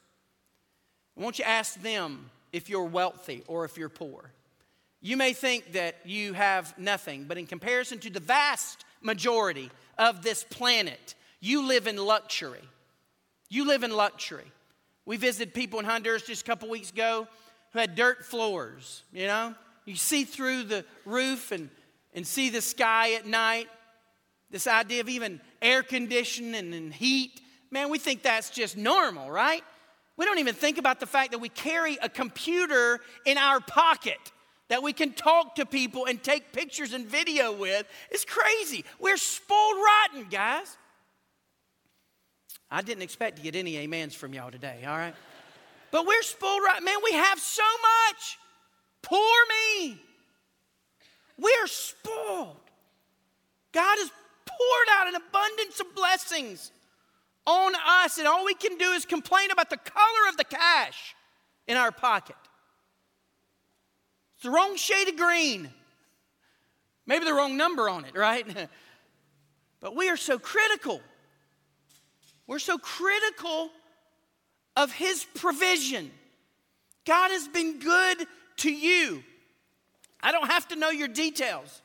Won't 1.15 1.39
you 1.39 1.46
ask 1.46 1.82
them 1.82 2.30
if 2.51 2.70
you're 2.70 2.84
wealthy 2.84 3.44
or 3.48 3.65
if 3.65 3.77
you're 3.77 3.89
poor? 3.89 4.32
You 5.01 5.18
may 5.18 5.34
think 5.34 5.74
that 5.74 5.98
you 6.04 6.34
have 6.34 6.77
nothing, 6.80 7.25
but 7.25 7.38
in 7.38 7.46
comparison 7.46 8.00
to 8.00 8.10
the 8.10 8.20
vast 8.20 8.86
majority 9.01 9.70
of 9.98 10.24
this 10.24 10.44
planet, 10.44 11.16
you 11.40 11.68
live 11.68 11.86
in 11.88 11.98
luxury. 11.98 12.64
You 13.50 13.68
live 13.68 13.83
in 13.83 13.92
luxury. 13.92 14.51
We 15.05 15.18
visited 15.18 15.53
people 15.53 15.79
in 15.79 15.85
Honduras 15.85 16.24
just 16.24 16.41
a 16.41 16.46
couple 16.46 16.70
weeks 16.70 16.91
ago 16.91 17.27
who 17.74 17.79
had 17.79 17.96
dirt 17.96 18.25
floors, 18.25 19.03
you 19.13 19.27
know? 19.27 19.53
You 19.85 19.96
see 19.96 20.24
through 20.24 20.63
the 20.63 20.85
roof 21.05 21.51
and, 21.51 21.70
and 22.13 22.25
see 22.25 22.50
the 22.50 22.61
sky 22.61 23.13
at 23.13 23.25
night. 23.25 23.68
This 24.50 24.68
idea 24.68 25.01
of 25.01 25.09
even 25.09 25.39
air 25.61 25.83
conditioning 25.83 26.74
and 26.74 26.94
heat. 26.94 27.41
Man, 27.70 27.89
we 27.89 28.00
think 28.00 28.24
that's 28.24 28.50
just 28.50 28.77
normal, 28.77 29.29
right? 29.29 29.63
We 30.18 30.25
don't 30.25 30.39
even 30.39 30.55
think 30.55 30.77
about 30.77 31.00
the 31.00 31.05
fact 31.05 31.31
that 31.31 31.39
we 31.39 31.50
carry 31.50 31.98
a 32.01 32.09
computer 32.09 33.01
in 33.25 33.37
our 33.37 33.59
pocket 33.59 34.31
that 34.68 34.81
we 34.81 34.94
can 34.94 35.13
talk 35.13 35.55
to 35.55 35.65
people 35.65 36.05
and 36.05 36.22
take 36.22 36.51
pictures 36.51 36.94
and 36.94 37.05
video 37.05 37.51
with. 37.51 37.85
It's 38.09 38.25
crazy. 38.25 38.83
We're 39.00 39.18
spoiled 39.18 39.75
rotten, 39.75 40.29
guys. 40.29 40.77
I 42.72 42.82
didn't 42.82 43.04
expect 43.04 43.38
to 43.38 43.44
get 43.44 43.56
any 43.56 43.84
amens 43.84 44.16
from 44.16 44.34
y'all 44.34 44.51
today, 44.51 44.84
all 44.86 44.98
right? 44.98 45.14
But 45.92 46.06
we're 46.06 46.24
spoiled 46.24 46.62
right. 46.66 46.84
Man, 46.84 46.98
we 47.04 47.14
have 47.14 47.40
so 47.40 47.64
much. 47.64 48.38
Poor 49.01 49.36
me. 49.80 49.98
We're 51.38 51.68
spoiled. 51.68 52.58
God 53.72 53.98
has 54.00 54.10
poured 54.46 54.88
out 54.94 55.08
an 55.08 55.16
abundance 55.16 55.80
of 55.80 55.94
blessings 55.96 56.72
on 57.46 57.74
us, 58.04 58.18
and 58.18 58.28
all 58.28 58.46
we 58.46 58.56
can 58.56 58.78
do 58.78 58.92
is 58.92 59.06
complain 59.06 59.51
about 59.51 59.70
the 59.70 59.78
color 59.78 60.30
of 60.30 60.38
the 60.38 60.44
cash 60.44 61.16
in 61.68 61.78
our 61.78 61.92
pocket. 61.92 62.36
It's 64.36 64.44
the 64.44 64.50
wrong 64.50 64.75
shade 64.75 65.08
of 65.08 65.18
green. 65.18 65.70
Maybe 67.06 67.25
the 67.25 67.34
wrong 67.34 67.56
number 67.58 67.88
on 67.88 68.06
it, 68.06 68.16
right? 68.16 68.46
but 69.80 69.96
we 69.96 70.10
are 70.10 70.18
so 70.18 70.40
critical 70.40 71.01
we're 72.48 72.60
so 72.60 72.77
critical 72.77 73.70
of 74.75 74.92
His 74.92 75.25
provision. 75.36 76.12
God 77.05 77.31
has 77.31 77.48
been 77.48 77.79
good 77.79 78.27
to 78.58 78.72
you. 78.72 79.24
I 80.22 80.31
don't 80.31 80.48
have 80.48 80.68
to 80.70 80.75
know 80.75 80.90
your 80.90 81.08
details. 81.08 81.81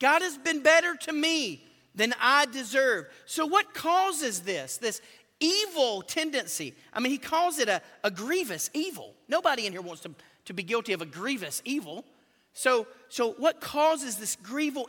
God 0.00 0.22
has 0.22 0.36
been 0.36 0.62
better 0.62 0.96
to 1.02 1.12
me 1.12 1.64
than 1.94 2.14
I 2.20 2.46
deserve. 2.46 3.06
So, 3.26 3.46
what 3.46 3.72
causes 3.74 4.40
this? 4.40 4.78
This 4.78 5.00
evil 5.38 6.02
tendency. 6.02 6.74
I 6.92 7.00
mean, 7.00 7.12
he 7.12 7.18
calls 7.18 7.58
it 7.58 7.68
a, 7.68 7.82
a 8.04 8.10
grievous 8.10 8.70
evil. 8.74 9.14
Nobody 9.28 9.66
in 9.66 9.72
here 9.72 9.82
wants 9.82 10.02
to, 10.02 10.14
to 10.46 10.54
be 10.54 10.62
guilty 10.62 10.92
of 10.92 11.02
a 11.02 11.06
grievous 11.06 11.62
evil. 11.64 12.04
So, 12.52 12.86
so 13.08 13.32
what 13.32 13.60
causes 13.60 14.16
this 14.16 14.36
grievous 14.36 14.84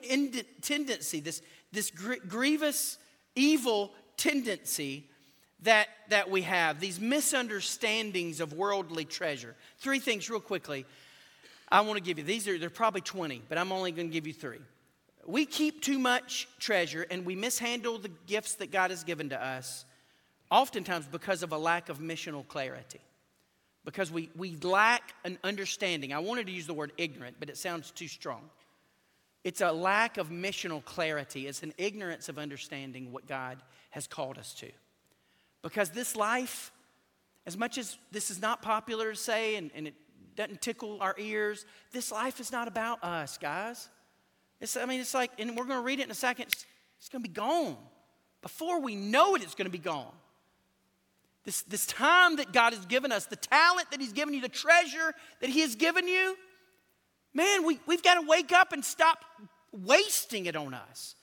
tendency, 0.61 1.19
this, 1.19 1.41
this 1.71 1.91
gr- 1.91 2.15
grievous 2.27 2.97
evil 3.35 3.91
tendency 4.17 5.05
that, 5.63 5.87
that 6.09 6.29
we 6.29 6.41
have, 6.43 6.79
these 6.79 6.99
misunderstandings 6.99 8.39
of 8.39 8.53
worldly 8.53 9.05
treasure. 9.05 9.55
Three 9.79 9.99
things, 9.99 10.29
real 10.29 10.39
quickly, 10.39 10.85
I 11.71 11.81
want 11.81 11.97
to 11.97 12.03
give 12.03 12.17
you. 12.17 12.23
These 12.23 12.47
are, 12.47 12.57
they're 12.57 12.69
probably 12.69 13.01
20, 13.01 13.43
but 13.49 13.57
I'm 13.57 13.71
only 13.71 13.91
going 13.91 14.09
to 14.09 14.13
give 14.13 14.27
you 14.27 14.33
three. 14.33 14.59
We 15.25 15.45
keep 15.45 15.81
too 15.81 15.97
much 15.97 16.47
treasure 16.59 17.05
and 17.09 17.25
we 17.25 17.35
mishandle 17.35 17.97
the 17.97 18.11
gifts 18.27 18.55
that 18.55 18.71
God 18.71 18.91
has 18.91 19.03
given 19.03 19.29
to 19.29 19.41
us, 19.41 19.85
oftentimes 20.51 21.07
because 21.07 21.43
of 21.43 21.53
a 21.53 21.57
lack 21.57 21.89
of 21.89 21.99
missional 21.99 22.47
clarity. 22.47 22.99
Because 23.85 24.11
we, 24.11 24.29
we 24.35 24.55
lack 24.57 25.13
an 25.25 25.37
understanding. 25.43 26.13
I 26.13 26.19
wanted 26.19 26.47
to 26.47 26.53
use 26.53 26.67
the 26.67 26.73
word 26.73 26.91
ignorant, 26.97 27.37
but 27.39 27.49
it 27.49 27.57
sounds 27.57 27.91
too 27.91 28.07
strong. 28.07 28.41
It's 29.43 29.61
a 29.61 29.71
lack 29.71 30.17
of 30.17 30.29
missional 30.29 30.83
clarity, 30.83 31.47
it's 31.47 31.63
an 31.63 31.73
ignorance 31.77 32.29
of 32.29 32.37
understanding 32.37 33.11
what 33.11 33.27
God 33.27 33.61
has 33.89 34.07
called 34.07 34.37
us 34.37 34.53
to. 34.55 34.69
Because 35.61 35.89
this 35.89 36.15
life, 36.15 36.71
as 37.45 37.57
much 37.57 37.77
as 37.77 37.97
this 38.11 38.31
is 38.31 38.41
not 38.41 38.61
popular 38.61 39.11
to 39.11 39.17
say 39.17 39.55
and, 39.55 39.71
and 39.75 39.87
it 39.87 39.95
doesn't 40.35 40.61
tickle 40.61 40.97
our 41.01 41.15
ears, 41.17 41.65
this 41.91 42.11
life 42.11 42.39
is 42.39 42.51
not 42.51 42.67
about 42.67 43.03
us, 43.03 43.37
guys. 43.37 43.89
It's, 44.61 44.77
I 44.77 44.85
mean, 44.85 45.01
it's 45.01 45.13
like, 45.13 45.31
and 45.37 45.57
we're 45.57 45.65
going 45.65 45.79
to 45.79 45.85
read 45.85 45.99
it 45.99 46.03
in 46.05 46.11
a 46.11 46.15
second, 46.15 46.45
it's, 46.47 46.65
it's 46.99 47.09
going 47.09 47.21
to 47.21 47.29
be 47.29 47.33
gone. 47.33 47.77
Before 48.41 48.79
we 48.79 48.95
know 48.95 49.35
it, 49.35 49.43
it's 49.43 49.55
going 49.55 49.65
to 49.65 49.71
be 49.71 49.77
gone. 49.77 50.13
This, 51.43 51.63
this 51.63 51.85
time 51.85 52.37
that 52.37 52.53
God 52.53 52.73
has 52.73 52.85
given 52.85 53.11
us, 53.11 53.25
the 53.25 53.35
talent 53.35 53.91
that 53.91 53.99
He's 53.99 54.13
given 54.13 54.33
you, 54.33 54.41
the 54.41 54.49
treasure 54.49 55.13
that 55.41 55.49
He 55.49 55.59
has 55.61 55.75
given 55.75 56.07
you, 56.07 56.37
man, 57.33 57.65
we, 57.65 57.79
we've 57.85 58.03
got 58.03 58.21
to 58.21 58.27
wake 58.27 58.51
up 58.51 58.73
and 58.73 58.83
stop 58.83 59.23
wasting 59.71 60.45
it 60.45 60.55
on 60.55 60.73
us. 60.73 61.15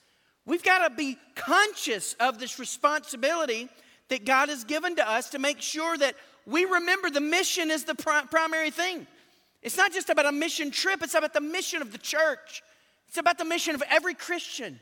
We've 0.45 0.63
got 0.63 0.87
to 0.87 0.95
be 0.95 1.17
conscious 1.35 2.15
of 2.19 2.39
this 2.39 2.59
responsibility 2.59 3.69
that 4.09 4.25
God 4.25 4.49
has 4.49 4.63
given 4.63 4.95
to 4.97 5.09
us 5.09 5.29
to 5.29 5.39
make 5.39 5.61
sure 5.61 5.97
that 5.97 6.15
we 6.45 6.65
remember 6.65 7.09
the 7.09 7.21
mission 7.21 7.71
is 7.71 7.85
the 7.85 7.95
pri- 7.95 8.25
primary 8.29 8.71
thing. 8.71 9.07
It's 9.61 9.77
not 9.77 9.93
just 9.93 10.09
about 10.09 10.25
a 10.25 10.31
mission 10.31 10.71
trip, 10.71 11.03
it's 11.03 11.13
about 11.13 11.33
the 11.33 11.41
mission 11.41 11.81
of 11.81 11.91
the 11.91 11.97
church. 11.97 12.63
It's 13.07 13.17
about 13.17 13.37
the 13.37 13.45
mission 13.45 13.75
of 13.75 13.83
every 13.89 14.13
Christian. 14.13 14.79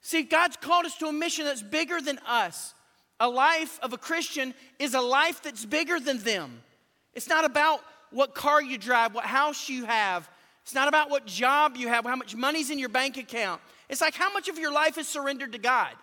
See, 0.00 0.22
God's 0.22 0.56
called 0.56 0.86
us 0.86 0.96
to 0.96 1.06
a 1.06 1.12
mission 1.12 1.44
that's 1.44 1.62
bigger 1.62 2.00
than 2.00 2.18
us. 2.26 2.74
A 3.20 3.28
life 3.28 3.78
of 3.82 3.92
a 3.92 3.98
Christian 3.98 4.54
is 4.78 4.94
a 4.94 5.00
life 5.00 5.42
that's 5.42 5.66
bigger 5.66 6.00
than 6.00 6.18
them. 6.18 6.62
It's 7.12 7.28
not 7.28 7.44
about 7.44 7.80
what 8.10 8.34
car 8.34 8.62
you 8.62 8.78
drive, 8.78 9.14
what 9.14 9.26
house 9.26 9.68
you 9.68 9.84
have. 9.84 10.28
It's 10.62 10.74
not 10.74 10.88
about 10.88 11.10
what 11.10 11.26
job 11.26 11.76
you 11.76 11.88
have, 11.88 12.04
how 12.04 12.16
much 12.16 12.36
money's 12.36 12.70
in 12.70 12.78
your 12.78 12.88
bank 12.88 13.16
account. 13.16 13.60
It's 13.88 14.00
like 14.00 14.14
how 14.14 14.32
much 14.32 14.48
of 14.48 14.58
your 14.58 14.72
life 14.72 14.98
is 14.98 15.08
surrendered 15.08 15.52
to 15.52 15.58
God? 15.58 15.94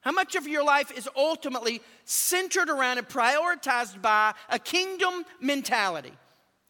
How 0.00 0.12
much 0.12 0.34
of 0.34 0.46
your 0.46 0.62
life 0.62 0.90
is 0.90 1.08
ultimately 1.16 1.80
centered 2.04 2.68
around 2.68 2.98
and 2.98 3.08
prioritized 3.08 4.02
by 4.02 4.34
a 4.50 4.58
kingdom 4.58 5.24
mentality? 5.40 6.12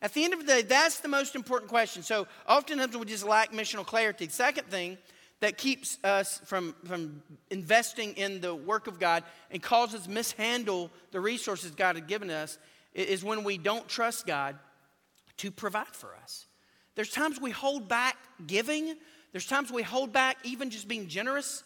At 0.01 0.13
the 0.13 0.23
end 0.23 0.35
of 0.35 0.41
the 0.41 0.47
day, 0.47 0.63
that's 0.63 1.01
the 1.01 1.09
most 1.09 1.35
important 1.35 1.71
question. 1.71 2.03
So 2.03 2.29
oftentimes 2.49 2.97
we 2.97 3.07
just 3.07 3.25
lack 3.25 3.53
missional 3.53 3.85
clarity. 3.85 4.29
Second 4.29 4.67
thing 4.67 4.99
that 5.41 5.59
keeps 5.59 5.99
us 6.05 6.41
from, 6.45 6.75
from 6.85 7.23
investing 7.51 8.13
in 8.15 8.41
the 8.41 8.55
work 8.55 8.87
of 8.87 9.01
God 9.01 9.25
and 9.51 9.63
causes 9.63 10.07
mishandle 10.07 10.91
the 11.11 11.21
resources 11.21 11.73
God 11.73 11.97
has 11.97 12.05
given 12.07 12.31
us 12.31 12.59
is 12.95 13.25
when 13.25 13.45
we 13.45 13.59
don't 13.59 13.89
trust 13.89 14.27
God 14.27 14.57
to 15.39 15.51
provide 15.51 15.89
for 15.89 16.15
us. 16.23 16.47
There's 16.95 17.11
times 17.11 17.41
we 17.41 17.51
hold 17.51 17.89
back 17.89 18.17
giving 18.47 18.97
there's 19.35 19.47
times 19.47 19.73
we 19.73 19.83
hold 19.83 20.13
back 20.13 20.37
even 20.45 20.71
just 20.71 20.87
being 20.87 21.09
generous 21.09 21.65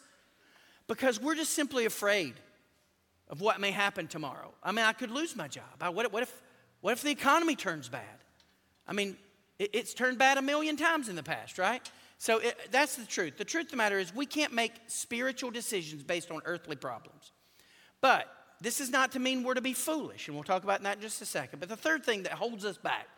because 0.86 1.20
we're 1.20 1.34
just 1.34 1.52
simply 1.52 1.84
afraid 1.84 2.32
of 3.28 3.42
what 3.42 3.60
may 3.60 3.72
happen 3.72 4.06
tomorrow. 4.06 4.54
I 4.62 4.72
mean, 4.72 4.86
I 4.86 4.94
could 4.94 5.10
lose 5.10 5.36
my 5.36 5.48
job. 5.48 5.64
what, 5.78 6.10
what, 6.10 6.22
if, 6.22 6.42
what 6.80 6.92
if 6.92 7.02
the 7.02 7.10
economy 7.10 7.56
turns 7.56 7.90
bad? 7.90 8.24
I 8.86 8.94
mean, 8.94 9.18
It's 9.58 9.92
turned 9.92 10.16
bad 10.16 10.38
a 10.38 10.42
million 10.42 10.78
times 10.78 11.10
in 11.10 11.16
the 11.16 11.22
past, 11.22 11.58
right? 11.58 11.82
So 12.16 12.38
it, 12.38 12.56
that's 12.70 12.96
the 12.96 13.04
truth. 13.04 13.36
The 13.36 13.44
truth 13.44 13.66
of 13.66 13.72
the 13.72 13.76
matter 13.76 13.98
is, 13.98 14.14
we 14.14 14.24
can't 14.24 14.54
make 14.54 14.72
spiritual 14.86 15.50
decisions 15.50 16.02
based 16.02 16.30
on 16.30 16.40
earthly 16.46 16.76
problems. 16.76 17.32
But 18.00 18.32
this 18.62 18.80
is 18.80 18.88
not 18.88 19.12
to 19.12 19.18
mean 19.18 19.44
we're 19.44 19.52
to 19.52 19.60
be 19.60 19.74
foolish, 19.74 20.26
and 20.26 20.34
we'll 20.34 20.44
talk 20.44 20.64
about 20.64 20.82
that 20.84 20.96
in 20.96 21.02
just 21.02 21.20
a 21.20 21.26
second. 21.26 21.58
But 21.58 21.68
the 21.68 21.76
third 21.76 22.02
thing 22.02 22.22
that 22.22 22.32
holds 22.32 22.64
us 22.64 22.78
back 22.78 23.08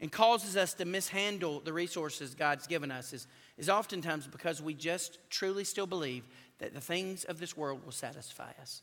and 0.00 0.12
causes 0.12 0.56
us 0.56 0.74
to 0.74 0.84
mishandle 0.84 1.60
the 1.60 1.72
resources 1.72 2.34
God's 2.34 2.66
given 2.66 2.90
us 2.90 3.12
is, 3.12 3.26
is 3.56 3.68
oftentimes 3.68 4.26
because 4.26 4.62
we 4.62 4.74
just 4.74 5.18
truly 5.30 5.64
still 5.64 5.86
believe 5.86 6.24
that 6.58 6.74
the 6.74 6.80
things 6.80 7.24
of 7.24 7.40
this 7.40 7.56
world 7.56 7.84
will 7.84 7.92
satisfy 7.92 8.50
us. 8.60 8.82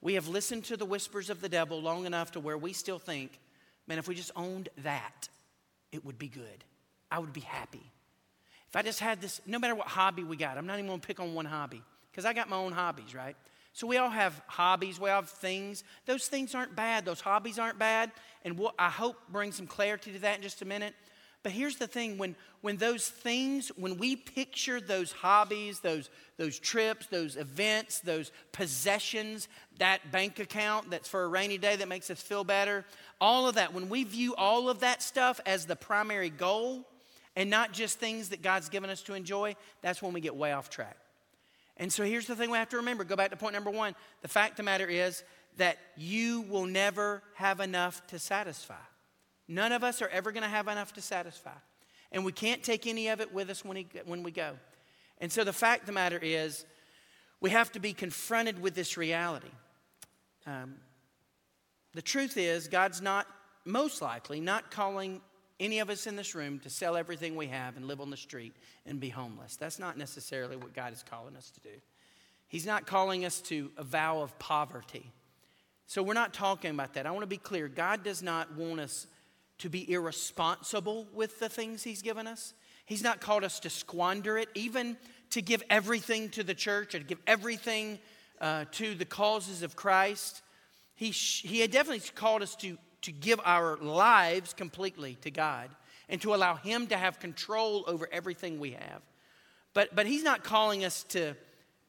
We 0.00 0.14
have 0.14 0.28
listened 0.28 0.64
to 0.64 0.76
the 0.76 0.84
whispers 0.84 1.30
of 1.30 1.40
the 1.40 1.48
devil 1.48 1.80
long 1.80 2.06
enough 2.06 2.32
to 2.32 2.40
where 2.40 2.58
we 2.58 2.72
still 2.72 2.98
think, 2.98 3.38
man, 3.86 3.98
if 3.98 4.08
we 4.08 4.14
just 4.14 4.32
owned 4.36 4.68
that, 4.78 5.28
it 5.92 6.04
would 6.04 6.18
be 6.18 6.28
good. 6.28 6.64
I 7.10 7.18
would 7.18 7.32
be 7.32 7.40
happy. 7.40 7.92
If 8.68 8.76
I 8.76 8.82
just 8.82 9.00
had 9.00 9.20
this, 9.20 9.40
no 9.46 9.58
matter 9.58 9.74
what 9.74 9.86
hobby 9.86 10.24
we 10.24 10.36
got, 10.36 10.58
I'm 10.58 10.66
not 10.66 10.78
even 10.78 10.88
gonna 10.88 10.98
pick 10.98 11.20
on 11.20 11.34
one 11.34 11.44
hobby, 11.44 11.82
because 12.10 12.24
I 12.24 12.32
got 12.32 12.48
my 12.48 12.56
own 12.56 12.72
hobbies, 12.72 13.14
right? 13.14 13.36
So 13.72 13.86
we 13.86 13.96
all 13.96 14.10
have 14.10 14.40
hobbies, 14.46 15.00
we 15.00 15.08
all 15.08 15.22
have 15.22 15.30
things. 15.30 15.82
Those 16.04 16.26
things 16.26 16.54
aren't 16.54 16.76
bad, 16.76 17.04
those 17.04 17.20
hobbies 17.20 17.58
aren't 17.58 17.78
bad. 17.78 18.12
And 18.44 18.58
we'll, 18.58 18.72
I 18.78 18.90
hope 18.90 19.16
bring 19.30 19.52
some 19.52 19.66
clarity 19.66 20.12
to 20.12 20.18
that 20.20 20.36
in 20.36 20.42
just 20.42 20.62
a 20.62 20.66
minute. 20.66 20.94
But 21.42 21.52
here's 21.52 21.76
the 21.76 21.88
thing 21.88 22.18
when, 22.18 22.36
when 22.60 22.76
those 22.76 23.08
things, 23.08 23.70
when 23.76 23.98
we 23.98 24.14
picture 24.14 24.80
those 24.80 25.10
hobbies, 25.10 25.80
those, 25.80 26.08
those 26.36 26.58
trips, 26.58 27.06
those 27.06 27.36
events, 27.36 27.98
those 28.00 28.30
possessions, 28.52 29.48
that 29.78 30.12
bank 30.12 30.38
account 30.38 30.90
that's 30.90 31.08
for 31.08 31.24
a 31.24 31.28
rainy 31.28 31.58
day 31.58 31.74
that 31.74 31.88
makes 31.88 32.10
us 32.10 32.22
feel 32.22 32.44
better, 32.44 32.84
all 33.20 33.48
of 33.48 33.56
that, 33.56 33.74
when 33.74 33.88
we 33.88 34.04
view 34.04 34.34
all 34.36 34.68
of 34.68 34.80
that 34.80 35.02
stuff 35.02 35.40
as 35.44 35.66
the 35.66 35.74
primary 35.74 36.30
goal 36.30 36.86
and 37.34 37.50
not 37.50 37.72
just 37.72 37.98
things 37.98 38.28
that 38.28 38.42
God's 38.42 38.68
given 38.68 38.90
us 38.90 39.02
to 39.02 39.14
enjoy, 39.14 39.56
that's 39.80 40.00
when 40.00 40.12
we 40.12 40.20
get 40.20 40.36
way 40.36 40.52
off 40.52 40.70
track. 40.70 40.96
And 41.82 41.92
so 41.92 42.04
here's 42.04 42.28
the 42.28 42.36
thing 42.36 42.48
we 42.48 42.58
have 42.58 42.68
to 42.68 42.76
remember 42.76 43.02
go 43.02 43.16
back 43.16 43.30
to 43.30 43.36
point 43.36 43.54
number 43.54 43.68
one. 43.68 43.96
The 44.20 44.28
fact 44.28 44.52
of 44.52 44.56
the 44.58 44.62
matter 44.62 44.86
is 44.86 45.24
that 45.56 45.78
you 45.96 46.42
will 46.42 46.64
never 46.64 47.24
have 47.34 47.58
enough 47.58 48.06
to 48.06 48.20
satisfy. 48.20 48.76
None 49.48 49.72
of 49.72 49.82
us 49.82 50.00
are 50.00 50.06
ever 50.06 50.30
going 50.30 50.44
to 50.44 50.48
have 50.48 50.68
enough 50.68 50.92
to 50.92 51.00
satisfy. 51.00 51.50
And 52.12 52.24
we 52.24 52.30
can't 52.30 52.62
take 52.62 52.86
any 52.86 53.08
of 53.08 53.20
it 53.20 53.34
with 53.34 53.50
us 53.50 53.64
when, 53.64 53.76
he, 53.76 53.88
when 54.06 54.22
we 54.22 54.30
go. 54.30 54.52
And 55.18 55.32
so 55.32 55.42
the 55.42 55.52
fact 55.52 55.80
of 55.80 55.86
the 55.86 55.92
matter 55.92 56.20
is, 56.22 56.64
we 57.40 57.50
have 57.50 57.72
to 57.72 57.80
be 57.80 57.92
confronted 57.92 58.62
with 58.62 58.76
this 58.76 58.96
reality. 58.96 59.50
Um, 60.46 60.76
the 61.94 62.02
truth 62.02 62.36
is, 62.36 62.68
God's 62.68 63.02
not, 63.02 63.26
most 63.64 64.00
likely, 64.00 64.38
not 64.38 64.70
calling 64.70 65.20
any 65.62 65.78
of 65.78 65.88
us 65.88 66.06
in 66.06 66.16
this 66.16 66.34
room 66.34 66.58
to 66.60 66.70
sell 66.70 66.96
everything 66.96 67.36
we 67.36 67.46
have 67.46 67.76
and 67.76 67.86
live 67.86 68.00
on 68.00 68.10
the 68.10 68.16
street 68.16 68.54
and 68.84 68.98
be 68.98 69.08
homeless. 69.08 69.56
That's 69.56 69.78
not 69.78 69.96
necessarily 69.96 70.56
what 70.56 70.74
God 70.74 70.92
is 70.92 71.04
calling 71.08 71.36
us 71.36 71.50
to 71.50 71.60
do. 71.60 71.76
He's 72.48 72.66
not 72.66 72.86
calling 72.86 73.24
us 73.24 73.40
to 73.42 73.70
a 73.78 73.84
vow 73.84 74.20
of 74.20 74.38
poverty. 74.38 75.10
So 75.86 76.02
we're 76.02 76.14
not 76.14 76.34
talking 76.34 76.70
about 76.72 76.94
that. 76.94 77.06
I 77.06 77.10
want 77.12 77.22
to 77.22 77.28
be 77.28 77.38
clear. 77.38 77.68
God 77.68 78.02
does 78.02 78.22
not 78.22 78.54
want 78.56 78.80
us 78.80 79.06
to 79.58 79.68
be 79.68 79.90
irresponsible 79.90 81.06
with 81.14 81.38
the 81.38 81.48
things 81.48 81.82
He's 81.84 82.02
given 82.02 82.26
us. 82.26 82.54
He's 82.84 83.02
not 83.02 83.20
called 83.20 83.44
us 83.44 83.60
to 83.60 83.70
squander 83.70 84.36
it, 84.36 84.48
even 84.54 84.96
to 85.30 85.40
give 85.40 85.62
everything 85.70 86.28
to 86.30 86.42
the 86.42 86.54
church 86.54 86.94
or 86.94 86.98
to 86.98 87.04
give 87.04 87.20
everything 87.26 87.98
uh, 88.40 88.64
to 88.72 88.94
the 88.94 89.04
causes 89.04 89.62
of 89.62 89.76
Christ. 89.76 90.42
He, 90.94 91.12
sh- 91.12 91.42
he 91.42 91.66
definitely 91.68 92.06
called 92.14 92.42
us 92.42 92.56
to, 92.56 92.76
to 93.02 93.12
give 93.12 93.40
our 93.44 93.76
lives 93.76 94.52
completely 94.52 95.16
to 95.22 95.30
God 95.30 95.68
and 96.08 96.20
to 96.22 96.34
allow 96.34 96.56
Him 96.56 96.86
to 96.88 96.96
have 96.96 97.18
control 97.20 97.84
over 97.86 98.08
everything 98.10 98.58
we 98.58 98.72
have. 98.72 99.02
But, 99.74 99.94
but 99.94 100.06
He's 100.06 100.22
not 100.22 100.44
calling 100.44 100.84
us 100.84 101.04
to, 101.10 101.34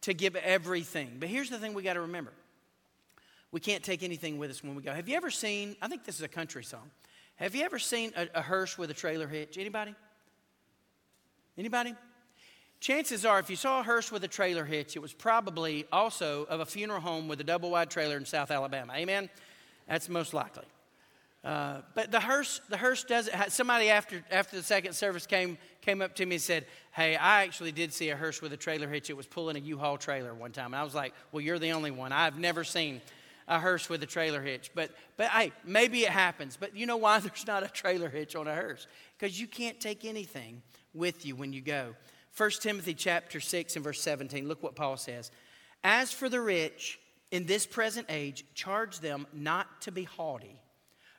to 0.02 0.13
give 0.13 0.36
everything. 0.36 1.17
But 1.19 1.30
here's 1.30 1.49
the 1.49 1.58
thing 1.58 1.73
we 1.73 1.84
got 1.84 1.93
to 1.93 2.02
remember 2.02 2.34
we 3.52 3.60
can't 3.60 3.84
take 3.84 4.02
anything 4.02 4.39
with 4.39 4.49
us 4.49 4.63
when 4.63 4.73
we 4.73 4.82
go. 4.82 4.91
Have 4.91 5.08
you 5.08 5.15
ever 5.15 5.30
seen, 5.30 5.76
I 5.80 5.88
think 5.88 6.04
this 6.04 6.15
is 6.15 6.23
a 6.23 6.28
country 6.28 6.63
song. 6.63 6.89
Have 7.36 7.54
you 7.54 7.63
ever 7.63 7.78
seen 7.78 8.12
a, 8.15 8.28
a 8.34 8.41
hearse 8.41 8.80
with 8.80 8.89
a 8.89 8.95
trailer 8.95 9.28
hitch? 9.28 9.60
Anybody? 9.60 9.93
Anybody? 11.56 11.93
Chances 12.80 13.26
are, 13.26 13.39
if 13.39 13.52
you 13.52 13.56
saw 13.56 13.80
a 13.80 13.84
hearse 13.84 14.12
with 14.12 14.23
a 14.23 14.28
trailer 14.28 14.65
hitch, 14.65 14.95
it 14.95 14.99
was 14.99 15.13
probably 15.13 15.86
also 15.91 16.45
of 16.45 16.62
a 16.62 16.65
funeral 16.65 16.99
home 16.99 17.28
with 17.28 17.39
a 17.41 17.43
double 17.43 17.69
wide 17.69 17.91
trailer 17.91 18.17
in 18.17 18.26
South 18.26 18.49
Alabama. 18.49 18.93
Amen? 18.93 19.30
That's 19.88 20.10
most 20.10 20.34
likely. 20.34 20.65
Uh, 21.44 21.82
but 21.94 22.10
the 22.10 22.20
hearse, 22.20 22.62
the 22.70 22.78
hearse 22.78 23.04
does 23.04 23.28
it. 23.28 23.52
Somebody 23.52 23.90
after, 23.90 24.24
after 24.32 24.56
the 24.56 24.64
second 24.64 24.94
service 24.94 25.28
came, 25.28 25.58
came 25.82 26.02
up 26.02 26.16
to 26.16 26.26
me 26.26 26.36
and 26.36 26.42
said, 26.42 26.66
Hey, 26.94 27.18
I 27.18 27.44
actually 27.44 27.74
did 27.74 27.92
see 27.92 28.10
a 28.10 28.16
hearse 28.16 28.42
with 28.42 28.54
a 28.54 28.58
trailer 28.58 28.88
hitch. 28.88 29.10
It 29.10 29.18
was 29.18 29.28
pulling 29.28 29.58
a 29.58 29.60
U 29.60 29.78
Haul 29.78 29.98
trailer 29.98 30.34
one 30.34 30.52
time. 30.52 30.68
And 30.68 30.76
I 30.76 30.84
was 30.84 30.96
like, 30.96 31.14
Well, 31.32 31.42
you're 31.42 31.60
the 31.60 31.74
only 31.74 31.92
one. 31.92 32.14
I've 32.14 32.40
never 32.40 32.64
seen 32.64 33.02
a 33.48 33.60
hearse 33.60 33.90
with 33.90 34.02
a 34.04 34.06
trailer 34.06 34.42
hitch. 34.42 34.72
But, 34.74 34.92
but 35.18 35.28
hey, 35.28 35.52
maybe 35.66 36.02
it 36.04 36.10
happens. 36.10 36.58
But 36.58 36.76
you 36.76 36.86
know 36.86 36.98
why 36.98 37.20
there's 37.20 37.46
not 37.46 37.64
a 37.64 37.68
trailer 37.68 38.10
hitch 38.10 38.36
on 38.36 38.48
a 38.48 38.56
hearse? 38.56 38.88
Because 39.18 39.40
you 39.40 39.48
can't 39.48 39.80
take 39.80 40.06
anything 40.06 40.62
with 40.94 41.26
you 41.26 41.36
when 41.36 41.52
you 41.54 41.62
go. 41.62 41.96
1 42.36 42.50
Timothy 42.62 42.94
chapter 42.94 43.40
6 43.40 43.76
and 43.76 43.84
verse 43.84 44.02
17, 44.02 44.48
look 44.48 44.64
what 44.64 44.76
Paul 44.76 44.98
says. 44.98 45.30
As 45.84 46.12
for 46.12 46.30
the 46.30 46.42
rich 46.42 47.00
in 47.32 47.46
this 47.46 47.66
present 47.66 48.08
age, 48.10 48.46
charge 48.56 49.00
them 49.00 49.28
not 49.34 49.82
to 49.82 49.92
be 49.92 50.04
haughty, 50.04 50.58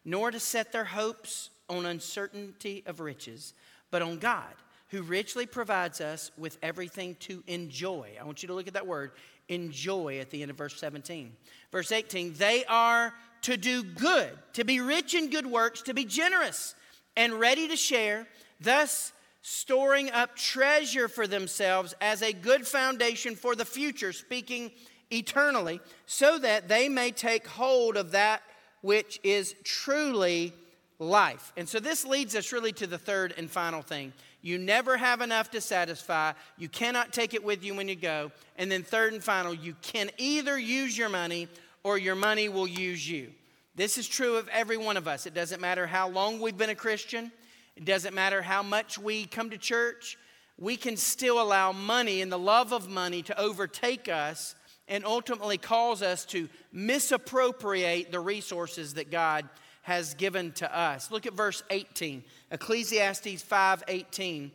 nor 0.04 0.30
to 0.30 0.40
set 0.40 0.72
their 0.72 0.84
hopes 0.84 1.50
on 1.68 1.86
uncertainty 1.86 2.82
of 2.86 3.00
riches, 3.00 3.54
but 3.90 4.02
on 4.02 4.18
God, 4.18 4.54
who 4.88 5.02
richly 5.02 5.46
provides 5.46 6.00
us 6.00 6.30
with 6.36 6.58
everything 6.62 7.16
to 7.20 7.42
enjoy. 7.46 8.12
I 8.20 8.24
want 8.24 8.42
you 8.42 8.48
to 8.48 8.54
look 8.54 8.68
at 8.68 8.74
that 8.74 8.86
word 8.86 9.12
enjoy 9.48 10.18
at 10.20 10.30
the 10.30 10.42
end 10.42 10.50
of 10.50 10.56
verse 10.56 10.78
17. 10.78 11.32
Verse 11.70 11.92
18, 11.92 12.34
they 12.34 12.64
are 12.64 13.12
to 13.42 13.56
do 13.56 13.82
good, 13.82 14.30
to 14.54 14.64
be 14.64 14.80
rich 14.80 15.14
in 15.14 15.30
good 15.30 15.46
works, 15.46 15.82
to 15.82 15.94
be 15.94 16.04
generous 16.04 16.74
and 17.16 17.34
ready 17.34 17.68
to 17.68 17.76
share, 17.76 18.26
thus 18.60 19.12
storing 19.42 20.10
up 20.10 20.34
treasure 20.34 21.08
for 21.08 21.26
themselves 21.26 21.94
as 22.00 22.22
a 22.22 22.32
good 22.32 22.66
foundation 22.66 23.36
for 23.36 23.54
the 23.54 23.64
future, 23.64 24.12
speaking 24.12 24.70
eternally, 25.10 25.80
so 26.06 26.38
that 26.38 26.68
they 26.68 26.88
may 26.88 27.10
take 27.10 27.46
hold 27.46 27.96
of 27.96 28.12
that 28.12 28.42
which 28.84 29.18
is 29.22 29.54
truly 29.64 30.52
life. 30.98 31.54
And 31.56 31.66
so 31.66 31.80
this 31.80 32.04
leads 32.04 32.36
us 32.36 32.52
really 32.52 32.72
to 32.72 32.86
the 32.86 32.98
third 32.98 33.32
and 33.38 33.50
final 33.50 33.80
thing. 33.80 34.12
You 34.42 34.58
never 34.58 34.98
have 34.98 35.22
enough 35.22 35.50
to 35.52 35.62
satisfy. 35.62 36.34
You 36.58 36.68
cannot 36.68 37.10
take 37.10 37.32
it 37.32 37.42
with 37.42 37.64
you 37.64 37.74
when 37.74 37.88
you 37.88 37.96
go. 37.96 38.30
And 38.58 38.70
then, 38.70 38.82
third 38.82 39.14
and 39.14 39.24
final, 39.24 39.54
you 39.54 39.74
can 39.80 40.10
either 40.18 40.58
use 40.58 40.98
your 40.98 41.08
money 41.08 41.48
or 41.82 41.96
your 41.96 42.14
money 42.14 42.50
will 42.50 42.66
use 42.66 43.08
you. 43.08 43.30
This 43.74 43.96
is 43.96 44.06
true 44.06 44.36
of 44.36 44.48
every 44.48 44.76
one 44.76 44.98
of 44.98 45.08
us. 45.08 45.24
It 45.24 45.32
doesn't 45.32 45.62
matter 45.62 45.86
how 45.86 46.10
long 46.10 46.38
we've 46.38 46.58
been 46.58 46.68
a 46.68 46.74
Christian, 46.74 47.32
it 47.76 47.86
doesn't 47.86 48.14
matter 48.14 48.42
how 48.42 48.62
much 48.62 48.98
we 48.98 49.24
come 49.24 49.48
to 49.48 49.56
church. 49.56 50.18
We 50.58 50.76
can 50.76 50.98
still 50.98 51.40
allow 51.40 51.72
money 51.72 52.20
and 52.20 52.30
the 52.30 52.38
love 52.38 52.72
of 52.72 52.86
money 52.86 53.22
to 53.22 53.40
overtake 53.40 54.10
us 54.10 54.54
and 54.88 55.04
ultimately 55.04 55.58
cause 55.58 56.02
us 56.02 56.24
to 56.26 56.48
misappropriate 56.72 58.12
the 58.12 58.20
resources 58.20 58.94
that 58.94 59.10
God 59.10 59.48
has 59.82 60.14
given 60.14 60.52
to 60.52 60.78
us. 60.78 61.10
Look 61.10 61.26
at 61.26 61.34
verse 61.34 61.62
18. 61.70 62.24
Ecclesiastes 62.50 63.42
5:18. 63.42 64.50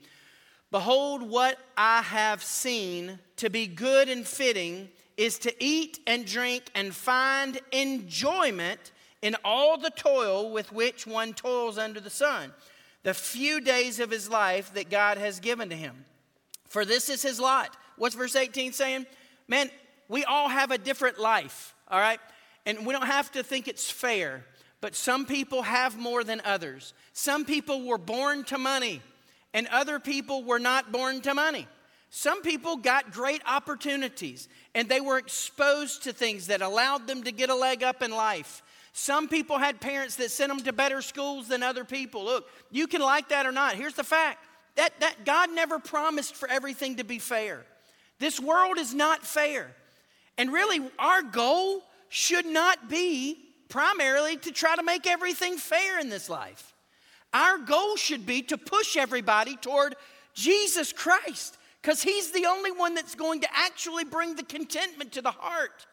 Behold 0.72 1.24
what 1.24 1.58
I 1.78 2.02
have 2.02 2.44
seen 2.44 3.20
to 3.38 3.50
be 3.50 3.66
good 3.68 4.10
and 4.10 4.28
fitting 4.28 4.90
is 5.18 5.40
to 5.40 5.64
eat 5.64 6.00
and 6.08 6.26
drink 6.26 6.70
and 6.76 6.96
find 6.96 7.60
enjoyment 7.72 8.92
in 9.22 9.36
all 9.44 9.78
the 9.78 9.90
toil 9.90 10.52
with 10.52 10.72
which 10.72 11.06
one 11.06 11.34
toils 11.34 11.78
under 11.78 12.00
the 12.00 12.10
sun, 12.10 12.54
the 13.04 13.14
few 13.14 13.60
days 13.60 14.00
of 14.00 14.12
his 14.12 14.30
life 14.30 14.74
that 14.74 14.90
God 14.90 15.18
has 15.18 15.40
given 15.40 15.70
to 15.70 15.76
him. 15.76 16.06
For 16.68 16.86
this 16.86 17.10
is 17.10 17.22
his 17.22 17.40
lot. 17.40 17.76
What's 17.98 18.16
verse 18.16 18.36
18 18.36 18.72
saying? 18.74 19.08
Man, 19.48 19.70
we 20.10 20.26
all 20.26 20.50
have 20.50 20.72
a 20.72 20.78
different 20.78 21.20
life, 21.20 21.74
all 21.88 22.00
right? 22.00 22.20
And 22.66 22.86
we 22.86 22.94
don't 22.94 23.06
have 23.06 23.32
to 23.34 23.44
think 23.44 23.68
it's 23.68 23.90
fair. 23.90 24.44
But 24.82 24.96
some 24.96 25.26
people 25.26 25.62
have 25.62 25.98
more 25.98 26.24
than 26.24 26.42
others. 26.44 26.94
Some 27.14 27.46
people 27.46 27.86
were 27.86 27.98
born 27.98 28.44
to 28.46 28.58
money, 28.58 29.02
and 29.54 29.68
other 29.68 30.00
people 30.00 30.44
were 30.44 30.60
not 30.60 30.92
born 30.92 31.22
to 31.22 31.34
money. 31.34 31.68
Some 32.12 32.42
people 32.42 32.78
got 32.78 33.12
great 33.12 33.42
opportunities, 33.46 34.48
and 34.74 34.90
they 34.90 35.02
were 35.02 35.18
exposed 35.18 36.04
to 36.04 36.14
things 36.14 36.48
that 36.48 36.62
allowed 36.62 37.08
them 37.08 37.24
to 37.24 37.32
get 37.32 37.50
a 37.50 37.56
leg 37.56 37.84
up 37.84 38.02
in 38.02 38.12
life. 38.12 38.64
Some 38.94 39.28
people 39.28 39.60
had 39.60 39.80
parents 39.80 40.16
that 40.16 40.32
sent 40.32 40.50
them 40.50 40.62
to 40.62 40.74
better 40.74 41.02
schools 41.02 41.48
than 41.48 41.62
other 41.62 41.86
people. 41.86 42.26
Look, 42.26 42.50
you 42.72 42.88
can 42.88 43.02
like 43.02 43.30
that 43.30 43.46
or 43.46 43.52
not. 43.52 43.76
Here's 43.76 43.94
the 43.94 44.04
fact 44.04 44.44
that, 44.76 45.00
that 45.02 45.26
God 45.26 45.52
never 45.54 45.78
promised 45.78 46.36
for 46.36 46.50
everything 46.50 46.96
to 46.96 47.04
be 47.04 47.20
fair. 47.20 47.66
This 48.18 48.40
world 48.40 48.78
is 48.78 48.94
not 48.94 49.24
fair. 49.24 49.72
And 50.40 50.54
really, 50.54 50.80
our 50.98 51.22
goal 51.22 51.84
should 52.08 52.46
not 52.46 52.90
be 52.90 53.38
primarily 53.68 54.38
to 54.38 54.54
try 54.54 54.74
to 54.74 54.82
make 54.82 55.06
everything 55.06 55.58
fair 55.58 56.00
in 56.00 56.08
this 56.08 56.30
life. 56.30 56.74
Our 57.34 57.58
goal 57.58 57.98
should 57.98 58.26
be 58.26 58.42
to 58.44 58.58
push 58.58 58.96
everybody 58.96 59.58
toward 59.58 59.98
Jesus 60.34 60.94
Christ 60.94 61.58
because 61.82 62.02
He's 62.02 62.32
the 62.32 62.46
only 62.46 62.72
one 62.72 62.96
that's 62.96 63.16
going 63.16 63.42
to 63.42 63.50
actually 63.54 64.06
bring 64.06 64.38
the 64.38 64.44
contentment 64.44 65.12
to 65.12 65.22
the 65.22 65.32
heart 65.32 65.86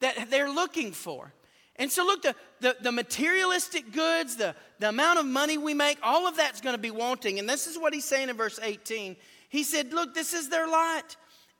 that 0.00 0.28
they're 0.28 0.50
looking 0.50 0.90
for. 0.90 1.32
And 1.76 1.90
so, 1.90 2.04
look, 2.04 2.22
the, 2.22 2.34
the, 2.58 2.76
the, 2.80 2.90
materialistic 2.90 3.92
goods, 3.92 4.34
the, 4.34 4.56
the 4.80 4.88
amount 4.88 5.20
of 5.20 5.26
money 5.26 5.56
we 5.56 5.72
make, 5.72 5.98
all 6.02 6.26
of 6.26 6.36
that's 6.36 6.60
going 6.60 6.74
to 6.74 6.82
be 6.82 6.90
wanting. 6.90 7.38
And 7.38 7.48
this 7.48 7.68
is 7.68 7.78
what 7.78 7.94
he's 7.94 8.04
saying 8.04 8.28
in 8.28 8.36
verse 8.36 8.58
18. 8.60 9.14
He 9.48 9.62
said, 9.62 9.92
Look, 9.92 10.14
this 10.14 10.34
is 10.34 10.48
their 10.48 10.66
lot. 10.66 11.14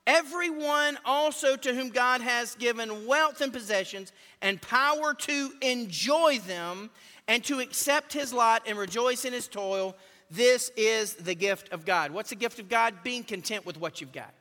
Everyone 0.09 0.97
also 1.05 1.55
to 1.55 1.75
whom 1.75 1.91
God 1.91 2.23
has 2.23 2.55
given 2.55 3.07
wealth 3.07 3.43
and 3.43 3.53
possessions 3.53 4.11
and 4.41 4.61
power 4.61 5.13
to 5.13 5.53
enjoy 5.61 6.39
them 6.47 6.89
and 7.29 7.45
to 7.45 7.61
accept 7.61 8.15
his 8.15 8.33
lot 8.33 8.63
and 8.67 8.79
rejoice 8.79 9.27
in 9.27 9.35
his 9.35 9.47
toil, 9.47 9.95
this 10.31 10.71
is 10.79 11.13
the 11.17 11.35
gift 11.35 11.71
of 11.75 11.85
God. 11.85 12.11
What's 12.11 12.31
the 12.31 12.37
gift 12.37 12.59
of 12.59 12.71
God? 12.71 12.95
Being 13.05 13.23
content 13.23 13.67
with 13.67 13.79
what 13.79 14.01
you've 14.01 14.13
got. 14.13 14.33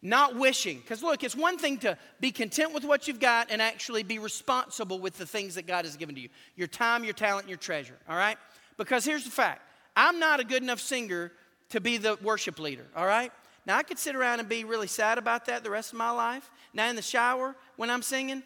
Not 0.00 0.36
wishing. 0.36 0.78
Because 0.78 1.02
look, 1.02 1.22
it's 1.22 1.36
one 1.36 1.58
thing 1.58 1.76
to 1.78 1.98
be 2.18 2.30
content 2.30 2.72
with 2.72 2.84
what 2.84 3.06
you've 3.06 3.20
got 3.20 3.50
and 3.50 3.60
actually 3.60 4.04
be 4.04 4.18
responsible 4.18 5.00
with 5.00 5.18
the 5.18 5.26
things 5.26 5.56
that 5.56 5.66
God 5.66 5.84
has 5.84 5.98
given 5.98 6.14
to 6.14 6.20
you 6.22 6.30
your 6.56 6.68
time, 6.68 7.04
your 7.04 7.12
talent, 7.12 7.46
your 7.46 7.58
treasure. 7.58 7.98
All 8.08 8.16
right? 8.16 8.38
Because 8.78 9.04
here's 9.04 9.24
the 9.24 9.30
fact 9.30 9.60
I'm 9.94 10.18
not 10.18 10.40
a 10.40 10.44
good 10.44 10.62
enough 10.62 10.80
singer 10.80 11.30
to 11.70 11.80
be 11.82 11.98
the 11.98 12.16
worship 12.22 12.58
leader. 12.58 12.86
All 12.96 13.04
right? 13.04 13.30
Now, 13.68 13.76
I 13.76 13.82
could 13.82 13.98
sit 13.98 14.16
around 14.16 14.40
and 14.40 14.48
be 14.48 14.64
really 14.64 14.86
sad 14.86 15.18
about 15.18 15.44
that 15.44 15.62
the 15.62 15.70
rest 15.70 15.92
of 15.92 15.98
my 15.98 16.10
life. 16.10 16.50
Now, 16.72 16.88
in 16.88 16.96
the 16.96 17.02
shower, 17.02 17.54
when 17.76 17.90
I'm 17.90 18.00
singing, 18.00 18.42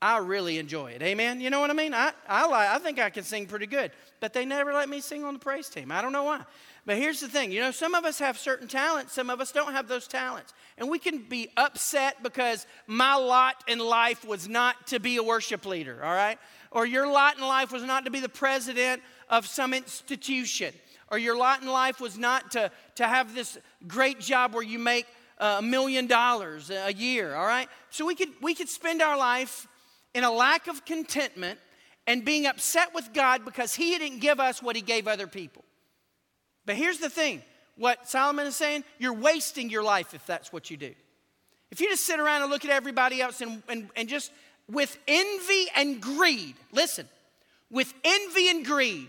I 0.00 0.18
really 0.18 0.58
enjoy 0.58 0.92
it. 0.92 1.02
Amen. 1.02 1.40
You 1.40 1.50
know 1.50 1.60
what 1.60 1.70
I 1.70 1.72
mean? 1.72 1.92
I, 1.92 2.12
I, 2.28 2.46
like, 2.46 2.68
I 2.68 2.78
think 2.78 3.00
I 3.00 3.10
can 3.10 3.24
sing 3.24 3.46
pretty 3.46 3.66
good, 3.66 3.90
but 4.20 4.32
they 4.32 4.44
never 4.44 4.72
let 4.72 4.88
me 4.88 5.00
sing 5.00 5.24
on 5.24 5.34
the 5.34 5.40
praise 5.40 5.68
team. 5.68 5.90
I 5.90 6.00
don't 6.00 6.12
know 6.12 6.22
why. 6.22 6.42
But 6.86 6.96
here's 6.96 7.18
the 7.18 7.28
thing 7.28 7.50
you 7.50 7.60
know, 7.60 7.72
some 7.72 7.96
of 7.96 8.04
us 8.04 8.20
have 8.20 8.38
certain 8.38 8.68
talents, 8.68 9.12
some 9.12 9.30
of 9.30 9.40
us 9.40 9.50
don't 9.50 9.72
have 9.72 9.88
those 9.88 10.06
talents. 10.06 10.54
And 10.78 10.88
we 10.88 11.00
can 11.00 11.18
be 11.18 11.48
upset 11.56 12.22
because 12.22 12.64
my 12.86 13.16
lot 13.16 13.56
in 13.66 13.80
life 13.80 14.24
was 14.24 14.48
not 14.48 14.86
to 14.88 15.00
be 15.00 15.16
a 15.16 15.24
worship 15.24 15.66
leader, 15.66 16.00
all 16.04 16.14
right? 16.14 16.38
Or 16.70 16.86
your 16.86 17.08
lot 17.08 17.36
in 17.36 17.42
life 17.42 17.72
was 17.72 17.82
not 17.82 18.04
to 18.04 18.12
be 18.12 18.20
the 18.20 18.28
president 18.28 19.02
of 19.28 19.46
some 19.46 19.74
institution. 19.74 20.72
Or 21.12 21.18
your 21.18 21.36
lot 21.36 21.60
in 21.60 21.68
life 21.68 22.00
was 22.00 22.16
not 22.16 22.52
to, 22.52 22.72
to 22.94 23.06
have 23.06 23.34
this 23.34 23.58
great 23.86 24.18
job 24.18 24.54
where 24.54 24.62
you 24.62 24.78
make 24.78 25.06
uh, 25.38 25.56
a 25.58 25.62
million 25.62 26.06
dollars 26.06 26.70
a 26.70 26.92
year, 26.92 27.34
all 27.34 27.44
right? 27.44 27.68
So 27.90 28.06
we 28.06 28.14
could, 28.14 28.30
we 28.40 28.54
could 28.54 28.70
spend 28.70 29.02
our 29.02 29.18
life 29.18 29.68
in 30.14 30.24
a 30.24 30.32
lack 30.32 30.68
of 30.68 30.86
contentment 30.86 31.58
and 32.06 32.24
being 32.24 32.46
upset 32.46 32.94
with 32.94 33.12
God 33.12 33.44
because 33.44 33.74
He 33.74 33.98
didn't 33.98 34.20
give 34.20 34.40
us 34.40 34.62
what 34.62 34.74
He 34.74 34.80
gave 34.80 35.06
other 35.06 35.26
people. 35.26 35.64
But 36.64 36.76
here's 36.76 36.98
the 36.98 37.10
thing 37.10 37.42
what 37.76 38.08
Solomon 38.08 38.46
is 38.46 38.56
saying 38.56 38.82
you're 38.98 39.12
wasting 39.12 39.68
your 39.68 39.82
life 39.82 40.14
if 40.14 40.24
that's 40.24 40.50
what 40.50 40.70
you 40.70 40.78
do. 40.78 40.94
If 41.70 41.80
you 41.80 41.88
just 41.88 42.06
sit 42.06 42.20
around 42.20 42.40
and 42.42 42.50
look 42.50 42.64
at 42.64 42.70
everybody 42.70 43.20
else 43.20 43.42
and, 43.42 43.62
and, 43.68 43.90
and 43.96 44.08
just 44.08 44.32
with 44.66 44.96
envy 45.06 45.66
and 45.76 46.00
greed, 46.00 46.54
listen, 46.72 47.06
with 47.70 47.92
envy 48.02 48.48
and 48.48 48.64
greed, 48.64 49.08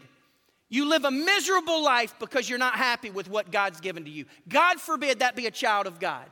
you 0.73 0.89
live 0.89 1.05
a 1.05 1.11
miserable 1.11 1.83
life 1.83 2.15
because 2.19 2.49
you're 2.49 2.57
not 2.57 2.73
happy 2.73 3.11
with 3.11 3.29
what 3.29 3.51
God's 3.51 3.79
given 3.79 4.05
to 4.05 4.09
you. 4.09 4.25
God 4.49 4.79
forbid 4.79 5.19
that 5.19 5.35
be 5.35 5.45
a 5.45 5.51
child 5.51 5.85
of 5.85 5.99
God. 5.99 6.25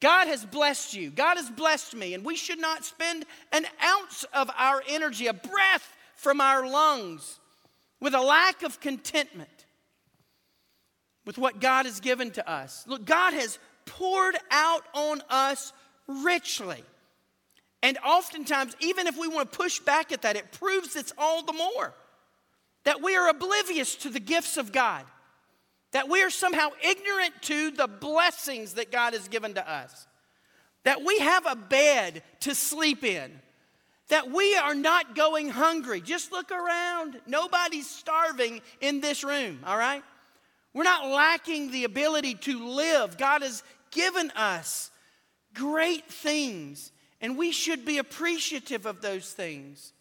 God 0.00 0.26
has 0.26 0.44
blessed 0.44 0.94
you. 0.94 1.08
God 1.10 1.36
has 1.36 1.48
blessed 1.48 1.94
me, 1.94 2.14
and 2.14 2.24
we 2.24 2.34
should 2.34 2.58
not 2.58 2.84
spend 2.84 3.24
an 3.52 3.64
ounce 3.80 4.24
of 4.34 4.50
our 4.58 4.82
energy, 4.88 5.28
a 5.28 5.32
breath 5.32 5.96
from 6.16 6.40
our 6.40 6.66
lungs, 6.68 7.38
with 8.00 8.12
a 8.12 8.20
lack 8.20 8.64
of 8.64 8.80
contentment 8.80 9.66
with 11.24 11.38
what 11.38 11.60
God 11.60 11.86
has 11.86 12.00
given 12.00 12.32
to 12.32 12.50
us. 12.50 12.84
Look, 12.88 13.04
God 13.04 13.34
has 13.34 13.60
poured 13.86 14.36
out 14.50 14.82
on 14.94 15.22
us 15.30 15.72
richly. 16.08 16.82
And 17.84 17.98
oftentimes, 18.04 18.74
even 18.80 19.06
if 19.06 19.16
we 19.16 19.28
want 19.28 19.52
to 19.52 19.56
push 19.56 19.78
back 19.78 20.10
at 20.10 20.22
that, 20.22 20.34
it 20.34 20.50
proves 20.50 20.96
it's 20.96 21.12
all 21.16 21.44
the 21.44 21.52
more 21.52 21.94
that 22.84 23.02
we 23.02 23.16
are 23.16 23.28
oblivious 23.28 23.96
to 23.96 24.10
the 24.10 24.20
gifts 24.20 24.56
of 24.56 24.72
God 24.72 25.04
that 25.92 26.08
we 26.08 26.22
are 26.22 26.30
somehow 26.30 26.70
ignorant 26.82 27.34
to 27.42 27.70
the 27.70 27.86
blessings 27.86 28.74
that 28.74 28.90
God 28.90 29.12
has 29.12 29.28
given 29.28 29.54
to 29.54 29.70
us, 29.70 30.06
that 30.84 31.04
we 31.04 31.18
have 31.20 31.46
a 31.46 31.54
bed 31.54 32.22
to 32.40 32.54
sleep 32.54 33.04
in, 33.04 33.30
that 34.08 34.30
we 34.30 34.56
are 34.56 34.74
not 34.74 35.14
going 35.14 35.50
hungry. 35.50 36.00
Just 36.00 36.32
look 36.32 36.50
around. 36.50 37.20
Nobody's 37.26 37.88
starving 37.88 38.60
in 38.80 39.00
this 39.00 39.22
room, 39.22 39.60
all 39.64 39.76
right? 39.76 40.02
We're 40.74 40.82
not 40.82 41.08
lacking 41.08 41.70
the 41.70 41.84
ability 41.84 42.34
to 42.34 42.66
live. 42.66 43.18
God 43.18 43.42
has 43.42 43.62
given 43.90 44.30
us 44.30 44.90
great 45.54 46.06
things, 46.06 46.90
and 47.20 47.36
we 47.36 47.52
should 47.52 47.84
be 47.84 47.98
appreciative 47.98 48.86
of 48.86 49.02
those 49.02 49.30
things. 49.30 49.92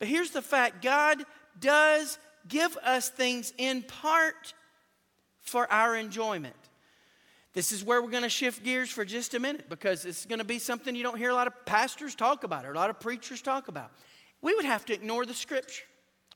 But 0.00 0.08
here's 0.08 0.30
the 0.30 0.42
fact 0.42 0.82
God 0.82 1.24
does 1.58 2.18
give 2.48 2.76
us 2.78 3.08
things 3.08 3.52
in 3.58 3.82
part 3.82 4.54
for 5.40 5.70
our 5.72 5.96
enjoyment. 5.96 6.54
This 7.54 7.72
is 7.72 7.84
where 7.84 8.00
we're 8.00 8.10
going 8.10 8.22
to 8.22 8.30
shift 8.30 8.64
gears 8.64 8.90
for 8.90 9.04
just 9.04 9.34
a 9.34 9.40
minute 9.40 9.68
because 9.68 10.04
it's 10.06 10.24
going 10.24 10.38
to 10.38 10.44
be 10.44 10.58
something 10.58 10.94
you 10.94 11.02
don't 11.02 11.18
hear 11.18 11.30
a 11.30 11.34
lot 11.34 11.46
of 11.46 11.66
pastors 11.66 12.14
talk 12.14 12.44
about 12.44 12.64
or 12.64 12.72
a 12.72 12.76
lot 12.76 12.88
of 12.88 12.98
preachers 12.98 13.42
talk 13.42 13.68
about. 13.68 13.90
We 14.40 14.54
would 14.54 14.64
have 14.64 14.86
to 14.86 14.94
ignore 14.94 15.26
the 15.26 15.34
scripture. 15.34 15.84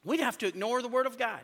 We'd 0.04 0.20
have 0.20 0.38
to 0.38 0.46
ignore 0.46 0.82
the 0.82 0.88
word 0.88 1.06
of 1.06 1.18
God 1.18 1.40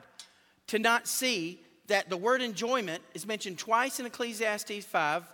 to 0.68 0.78
not 0.78 1.08
see 1.08 1.61
that 1.87 2.11
the 2.11 2.16
word 2.16 2.42
enjoyment 2.42 3.02
is 3.14 3.26
mentioned 3.26 3.58
twice 3.58 3.98
in 3.98 4.06
Ecclesiastes 4.06 4.85
5 4.85 5.24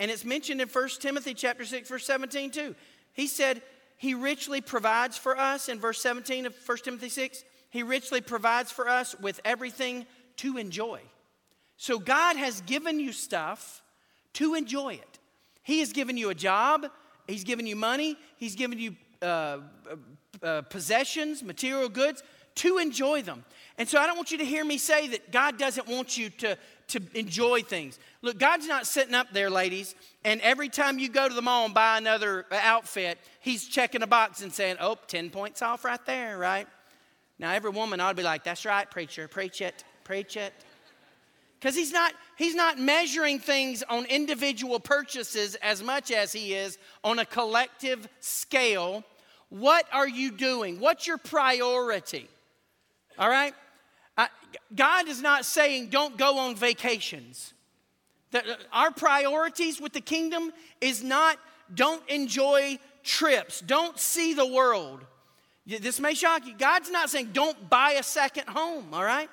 and 0.00 0.10
it's 0.10 0.24
mentioned 0.24 0.60
in 0.60 0.68
1 0.68 0.88
Timothy 1.00 1.34
chapter 1.34 1.64
6 1.64 1.88
verse 1.88 2.06
17 2.06 2.50
too. 2.50 2.74
He 3.12 3.26
said 3.26 3.62
he 3.98 4.14
richly 4.14 4.60
provides 4.60 5.16
for 5.16 5.38
us 5.38 5.68
in 5.68 5.78
verse 5.78 6.00
17 6.00 6.46
of 6.46 6.54
1 6.66 6.78
Timothy 6.78 7.08
6. 7.08 7.44
He 7.72 7.82
richly 7.82 8.20
provides 8.20 8.70
for 8.70 8.86
us 8.86 9.18
with 9.18 9.40
everything 9.46 10.04
to 10.36 10.58
enjoy. 10.58 11.00
So 11.78 11.98
God 11.98 12.36
has 12.36 12.60
given 12.60 13.00
you 13.00 13.12
stuff 13.12 13.82
to 14.34 14.54
enjoy 14.54 14.94
it. 14.94 15.18
He 15.62 15.80
has 15.80 15.90
given 15.94 16.18
you 16.18 16.28
a 16.28 16.34
job, 16.34 16.86
He's 17.26 17.44
given 17.44 17.66
you 17.66 17.74
money, 17.74 18.18
He's 18.36 18.56
given 18.56 18.78
you 18.78 18.94
uh, 19.22 19.24
uh, 19.24 19.60
uh, 20.42 20.62
possessions, 20.62 21.42
material 21.42 21.88
goods 21.88 22.22
to 22.56 22.76
enjoy 22.76 23.22
them. 23.22 23.42
And 23.78 23.88
so 23.88 23.98
I 23.98 24.06
don't 24.06 24.16
want 24.16 24.30
you 24.30 24.38
to 24.38 24.44
hear 24.44 24.66
me 24.66 24.76
say 24.76 25.08
that 25.08 25.32
God 25.32 25.56
doesn't 25.56 25.88
want 25.88 26.18
you 26.18 26.28
to, 26.28 26.58
to 26.88 27.00
enjoy 27.14 27.62
things. 27.62 27.98
Look, 28.20 28.38
God's 28.38 28.66
not 28.66 28.86
sitting 28.86 29.14
up 29.14 29.28
there, 29.32 29.48
ladies, 29.48 29.94
and 30.24 30.42
every 30.42 30.68
time 30.68 30.98
you 30.98 31.08
go 31.08 31.26
to 31.26 31.34
the 31.34 31.40
mall 31.40 31.64
and 31.64 31.72
buy 31.72 31.96
another 31.96 32.44
outfit, 32.52 33.18
He's 33.40 33.66
checking 33.66 34.02
a 34.02 34.06
box 34.06 34.42
and 34.42 34.52
saying, 34.52 34.76
oh, 34.78 34.98
10 35.06 35.30
points 35.30 35.62
off 35.62 35.86
right 35.86 36.04
there, 36.04 36.36
right? 36.36 36.68
Now, 37.42 37.50
every 37.52 37.70
woman 37.70 37.98
ought 37.98 38.10
to 38.10 38.14
be 38.14 38.22
like, 38.22 38.44
that's 38.44 38.64
right, 38.64 38.88
preacher, 38.88 39.26
preach 39.26 39.60
it, 39.60 39.82
preach 40.04 40.36
it. 40.36 40.54
Because 41.58 41.74
he's 41.74 41.90
not, 41.90 42.14
he's 42.38 42.54
not 42.54 42.78
measuring 42.78 43.40
things 43.40 43.82
on 43.90 44.04
individual 44.04 44.78
purchases 44.78 45.56
as 45.56 45.82
much 45.82 46.12
as 46.12 46.32
he 46.32 46.54
is 46.54 46.78
on 47.02 47.18
a 47.18 47.26
collective 47.26 48.08
scale. 48.20 49.02
What 49.48 49.86
are 49.92 50.06
you 50.08 50.30
doing? 50.30 50.78
What's 50.78 51.08
your 51.08 51.18
priority? 51.18 52.28
All 53.18 53.28
right? 53.28 53.54
Uh, 54.16 54.28
God 54.72 55.08
is 55.08 55.20
not 55.20 55.44
saying 55.44 55.88
don't 55.88 56.16
go 56.16 56.38
on 56.38 56.54
vacations. 56.54 57.54
The, 58.30 58.56
our 58.72 58.92
priorities 58.92 59.80
with 59.80 59.92
the 59.92 60.00
kingdom 60.00 60.52
is 60.80 61.02
not 61.02 61.38
don't 61.74 62.08
enjoy 62.08 62.78
trips, 63.02 63.60
don't 63.60 63.98
see 63.98 64.32
the 64.32 64.46
world. 64.46 65.04
This 65.66 66.00
may 66.00 66.14
shock 66.14 66.46
you. 66.46 66.54
God's 66.56 66.90
not 66.90 67.10
saying 67.10 67.30
don't 67.32 67.70
buy 67.70 67.92
a 67.92 68.02
second 68.02 68.48
home, 68.48 68.92
all 68.92 69.04
right? 69.04 69.30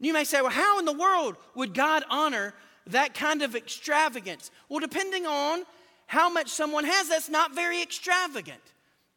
You 0.00 0.12
may 0.12 0.24
say, 0.24 0.40
well, 0.40 0.50
how 0.50 0.78
in 0.78 0.84
the 0.84 0.92
world 0.92 1.36
would 1.54 1.74
God 1.74 2.04
honor 2.08 2.54
that 2.86 3.14
kind 3.14 3.42
of 3.42 3.54
extravagance? 3.54 4.50
Well, 4.68 4.80
depending 4.80 5.26
on 5.26 5.64
how 6.06 6.30
much 6.30 6.48
someone 6.48 6.84
has, 6.84 7.08
that's 7.08 7.28
not 7.28 7.54
very 7.54 7.82
extravagant. 7.82 8.60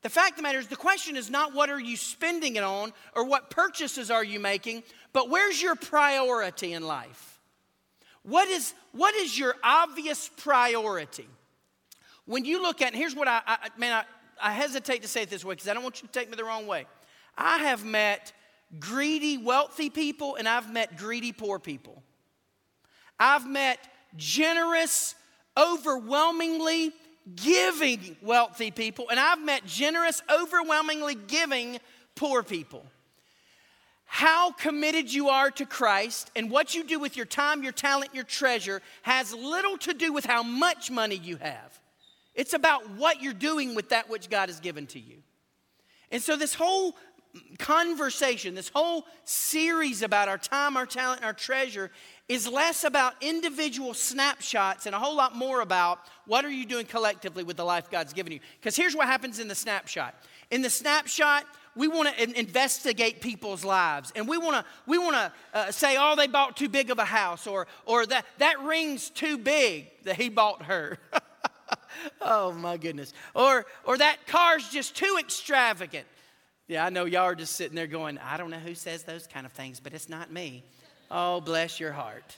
The 0.01 0.09
fact 0.09 0.31
of 0.31 0.37
the 0.37 0.43
matter 0.43 0.59
is, 0.59 0.67
the 0.67 0.75
question 0.75 1.15
is 1.15 1.29
not 1.29 1.53
what 1.53 1.69
are 1.69 1.79
you 1.79 1.95
spending 1.95 2.55
it 2.55 2.63
on 2.63 2.91
or 3.15 3.23
what 3.23 3.49
purchases 3.49 4.09
are 4.09 4.23
you 4.23 4.39
making, 4.39 4.83
but 5.13 5.29
where's 5.29 5.61
your 5.61 5.75
priority 5.75 6.73
in 6.73 6.83
life? 6.83 7.39
What 8.23 8.49
is, 8.49 8.73
what 8.91 9.15
is 9.15 9.37
your 9.37 9.55
obvious 9.63 10.29
priority? 10.37 11.27
When 12.25 12.45
you 12.45 12.61
look 12.61 12.81
at, 12.81 12.95
here's 12.95 13.15
what 13.15 13.27
I, 13.27 13.41
I 13.45 13.69
man, 13.77 13.93
I, 13.93 14.03
I 14.41 14.51
hesitate 14.51 15.01
to 15.03 15.07
say 15.07 15.23
it 15.23 15.29
this 15.29 15.45
way 15.45 15.53
because 15.55 15.67
I 15.67 15.73
don't 15.73 15.83
want 15.83 16.01
you 16.01 16.07
to 16.07 16.13
take 16.13 16.29
me 16.29 16.35
the 16.35 16.43
wrong 16.43 16.67
way. 16.67 16.87
I 17.37 17.59
have 17.59 17.85
met 17.85 18.33
greedy, 18.79 19.37
wealthy 19.37 19.89
people, 19.89 20.35
and 20.35 20.47
I've 20.47 20.71
met 20.71 20.97
greedy, 20.97 21.31
poor 21.31 21.59
people. 21.59 22.01
I've 23.19 23.47
met 23.47 23.79
generous, 24.17 25.15
overwhelmingly 25.57 26.91
giving, 27.35 28.17
wealthy 28.21 28.71
people, 28.71 29.07
and 29.11 29.19
I've 29.19 29.43
met 29.43 29.65
generous, 29.65 30.23
overwhelmingly 30.29 31.15
giving, 31.15 31.77
poor 32.15 32.41
people. 32.41 32.85
how 34.13 34.51
committed 34.51 35.11
you 35.11 35.29
are 35.29 35.49
to 35.49 35.65
Christ 35.65 36.31
and 36.35 36.51
what 36.51 36.75
you 36.75 36.83
do 36.83 36.99
with 36.99 37.15
your 37.15 37.25
time, 37.25 37.63
your 37.63 37.71
talent, 37.71 38.13
your 38.13 38.25
treasure 38.25 38.81
has 39.03 39.33
little 39.33 39.77
to 39.77 39.93
do 39.93 40.11
with 40.11 40.25
how 40.25 40.43
much 40.43 40.91
money 40.91 41.15
you 41.15 41.37
have. 41.37 41.79
It's 42.35 42.53
about 42.53 42.89
what 42.91 43.21
you're 43.21 43.33
doing 43.33 43.75
with 43.75 43.89
that 43.89 44.09
which 44.09 44.29
God 44.29 44.49
has 44.49 44.59
given 44.59 44.87
to 44.87 44.99
you. 44.99 45.17
And 46.11 46.21
so, 46.21 46.35
this 46.35 46.53
whole 46.53 46.95
conversation, 47.59 48.55
this 48.55 48.69
whole 48.69 49.05
series 49.23 50.01
about 50.01 50.27
our 50.27 50.37
time, 50.37 50.75
our 50.75 50.85
talent, 50.85 51.19
and 51.19 51.25
our 51.25 51.33
treasure 51.33 51.91
is 52.27 52.47
less 52.47 52.83
about 52.83 53.13
individual 53.21 53.93
snapshots 53.93 54.85
and 54.85 54.95
a 54.95 54.99
whole 54.99 55.15
lot 55.15 55.35
more 55.35 55.61
about 55.61 55.99
what 56.25 56.45
are 56.45 56.51
you 56.51 56.65
doing 56.65 56.85
collectively 56.85 57.43
with 57.43 57.57
the 57.57 57.63
life 57.63 57.89
God's 57.89 58.13
given 58.13 58.33
you. 58.33 58.39
Because 58.59 58.75
here's 58.75 58.95
what 58.95 59.07
happens 59.07 59.39
in 59.39 59.47
the 59.47 59.55
snapshot. 59.55 60.15
In 60.49 60.61
the 60.61 60.69
snapshot, 60.69 61.45
we 61.75 61.87
want 61.87 62.15
to 62.15 62.39
investigate 62.39 63.21
people's 63.21 63.63
lives 63.63 64.11
and 64.15 64.27
we 64.27 64.37
want 64.37 64.55
to 64.55 64.65
we 64.85 64.97
want 64.97 65.15
to 65.15 65.31
uh, 65.53 65.71
say 65.71 65.95
oh 65.97 66.17
they 66.17 66.27
bought 66.27 66.57
too 66.57 66.67
big 66.67 66.91
of 66.91 66.99
a 66.99 67.05
house 67.05 67.47
or 67.47 67.65
or 67.85 68.05
that 68.05 68.25
that 68.39 68.59
ring's 68.61 69.09
too 69.09 69.37
big 69.37 69.87
that 70.03 70.17
he 70.17 70.27
bought 70.27 70.63
her 70.63 70.97
oh 72.21 72.51
my 72.53 72.77
goodness. 72.77 73.13
Or 73.35 73.65
or 73.83 73.97
that 73.97 74.27
car's 74.27 74.67
just 74.69 74.95
too 74.95 75.17
extravagant. 75.19 76.05
Yeah 76.67 76.85
i 76.85 76.89
know 76.89 77.05
y'all 77.05 77.23
are 77.23 77.35
just 77.35 77.55
sitting 77.55 77.75
there 77.75 77.87
going 77.87 78.17
i 78.19 78.37
don't 78.37 78.49
know 78.49 78.59
who 78.59 78.75
says 78.75 79.03
those 79.03 79.27
kind 79.27 79.45
of 79.45 79.51
things 79.51 79.79
but 79.79 79.93
it's 79.93 80.09
not 80.09 80.31
me. 80.31 80.63
Oh 81.09 81.41
bless 81.41 81.79
your 81.79 81.91
heart. 81.91 82.35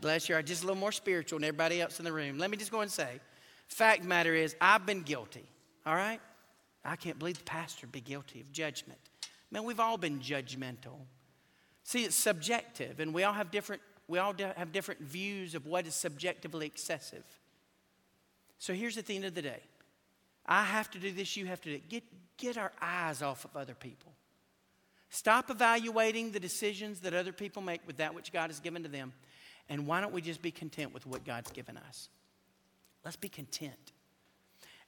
Bless 0.00 0.28
your 0.28 0.36
heart. 0.36 0.46
Just 0.46 0.62
a 0.62 0.66
little 0.66 0.80
more 0.80 0.92
spiritual 0.92 1.38
than 1.38 1.48
everybody 1.48 1.80
else 1.80 1.98
in 1.98 2.04
the 2.04 2.12
room. 2.12 2.38
Let 2.38 2.50
me 2.50 2.56
just 2.56 2.70
go 2.70 2.80
and 2.80 2.90
say 2.90 3.20
fact 3.68 4.04
matter 4.04 4.34
is 4.34 4.54
i've 4.60 4.86
been 4.86 5.02
guilty 5.02 5.48
all 5.86 5.94
right? 5.94 6.20
I 6.84 6.96
can't 6.96 7.18
believe 7.18 7.38
the 7.38 7.44
pastor 7.44 7.86
be 7.86 8.00
guilty 8.00 8.40
of 8.40 8.52
judgment. 8.52 8.98
Man, 9.50 9.64
we've 9.64 9.80
all 9.80 9.98
been 9.98 10.20
judgmental. 10.20 10.98
See, 11.82 12.04
it's 12.04 12.16
subjective, 12.16 13.00
and 13.00 13.12
we 13.12 13.24
all 13.24 13.32
have 13.32 13.50
different, 13.50 13.82
we 14.08 14.18
all 14.18 14.34
have 14.56 14.72
different 14.72 15.00
views 15.02 15.54
of 15.54 15.66
what 15.66 15.86
is 15.86 15.94
subjectively 15.94 16.66
excessive. 16.66 17.24
So 18.64 18.72
here's 18.72 18.96
at 18.96 19.04
the 19.04 19.14
end 19.14 19.26
of 19.26 19.34
the 19.34 19.42
day. 19.42 19.60
I 20.46 20.62
have 20.62 20.90
to 20.92 20.98
do 20.98 21.12
this, 21.12 21.36
you 21.36 21.44
have 21.44 21.60
to 21.60 21.68
do 21.68 21.74
it. 21.74 21.90
Get, 21.90 22.02
get 22.38 22.56
our 22.56 22.72
eyes 22.80 23.20
off 23.20 23.44
of 23.44 23.54
other 23.58 23.74
people. 23.74 24.10
Stop 25.10 25.50
evaluating 25.50 26.30
the 26.30 26.40
decisions 26.40 27.00
that 27.00 27.12
other 27.12 27.30
people 27.30 27.60
make 27.60 27.86
with 27.86 27.98
that 27.98 28.14
which 28.14 28.32
God 28.32 28.48
has 28.48 28.60
given 28.60 28.82
to 28.82 28.88
them. 28.88 29.12
And 29.68 29.86
why 29.86 30.00
don't 30.00 30.14
we 30.14 30.22
just 30.22 30.40
be 30.40 30.50
content 30.50 30.94
with 30.94 31.04
what 31.04 31.26
God's 31.26 31.50
given 31.50 31.76
us? 31.76 32.08
Let's 33.04 33.16
be 33.16 33.28
content. 33.28 33.92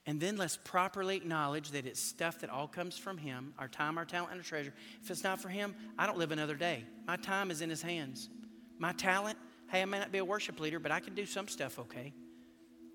And 0.07 0.19
then 0.19 0.37
let's 0.37 0.57
properly 0.57 1.15
acknowledge 1.15 1.69
that 1.69 1.85
it's 1.85 2.01
stuff 2.01 2.39
that 2.39 2.49
all 2.49 2.67
comes 2.67 2.97
from 2.97 3.19
Him 3.19 3.53
our 3.59 3.67
time, 3.67 3.99
our 3.99 4.05
talent, 4.05 4.31
and 4.31 4.39
our 4.39 4.43
treasure. 4.43 4.73
If 5.03 5.11
it's 5.11 5.23
not 5.23 5.39
for 5.39 5.49
Him, 5.49 5.75
I 5.99 6.07
don't 6.07 6.17
live 6.17 6.31
another 6.31 6.55
day. 6.55 6.83
My 7.05 7.17
time 7.17 7.51
is 7.51 7.61
in 7.61 7.69
His 7.69 7.83
hands. 7.83 8.27
My 8.79 8.93
talent, 8.93 9.37
hey, 9.69 9.83
I 9.83 9.85
may 9.85 9.99
not 9.99 10.11
be 10.11 10.17
a 10.17 10.25
worship 10.25 10.59
leader, 10.59 10.79
but 10.79 10.91
I 10.91 10.99
can 10.99 11.13
do 11.13 11.27
some 11.27 11.47
stuff 11.47 11.77
okay. 11.77 12.15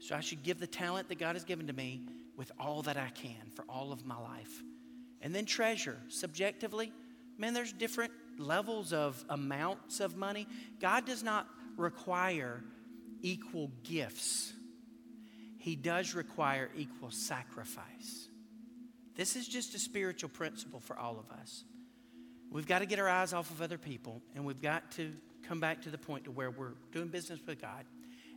So 0.02 0.14
I 0.14 0.20
should 0.20 0.42
give 0.42 0.58
the 0.58 0.66
talent 0.66 1.08
that 1.08 1.18
God 1.18 1.36
has 1.36 1.44
given 1.44 1.66
to 1.68 1.72
me 1.72 2.02
with 2.36 2.50
all 2.58 2.82
that 2.82 2.96
I 2.96 3.10
can 3.10 3.50
for 3.54 3.64
all 3.68 3.92
of 3.92 4.04
my 4.04 4.18
life. 4.18 4.62
And 5.20 5.34
then 5.34 5.46
treasure, 5.46 5.98
subjectively, 6.08 6.92
man, 7.38 7.54
there's 7.54 7.72
different 7.72 8.12
levels 8.38 8.92
of 8.92 9.24
amounts 9.28 10.00
of 10.00 10.16
money. 10.16 10.46
God 10.80 11.06
does 11.06 11.22
not 11.22 11.46
require 11.76 12.62
equal 13.22 13.70
gifts 13.84 14.52
he 15.62 15.76
does 15.76 16.16
require 16.16 16.70
equal 16.76 17.12
sacrifice. 17.12 18.28
This 19.14 19.36
is 19.36 19.46
just 19.46 19.76
a 19.76 19.78
spiritual 19.78 20.28
principle 20.28 20.80
for 20.80 20.98
all 20.98 21.20
of 21.20 21.30
us. 21.38 21.62
We've 22.50 22.66
got 22.66 22.80
to 22.80 22.86
get 22.86 22.98
our 22.98 23.08
eyes 23.08 23.32
off 23.32 23.48
of 23.48 23.62
other 23.62 23.78
people, 23.78 24.20
and 24.34 24.44
we've 24.44 24.60
got 24.60 24.90
to 24.96 25.12
come 25.46 25.60
back 25.60 25.80
to 25.82 25.90
the 25.90 25.98
point 25.98 26.24
to 26.24 26.32
where 26.32 26.50
we're 26.50 26.74
doing 26.90 27.06
business 27.06 27.38
with 27.46 27.60
God 27.60 27.84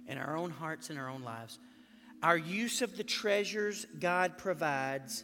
in 0.07 0.17
our 0.17 0.35
own 0.35 0.51
hearts 0.51 0.89
and 0.89 0.99
our 0.99 1.09
own 1.09 1.23
lives. 1.23 1.59
Our 2.23 2.37
use 2.37 2.81
of 2.81 2.97
the 2.97 3.03
treasures 3.03 3.85
God 3.99 4.37
provides 4.37 5.23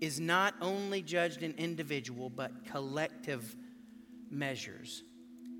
is 0.00 0.18
not 0.18 0.54
only 0.60 1.02
judged 1.02 1.42
in 1.42 1.52
individual, 1.58 2.30
but 2.30 2.64
collective 2.64 3.54
measures. 4.30 5.02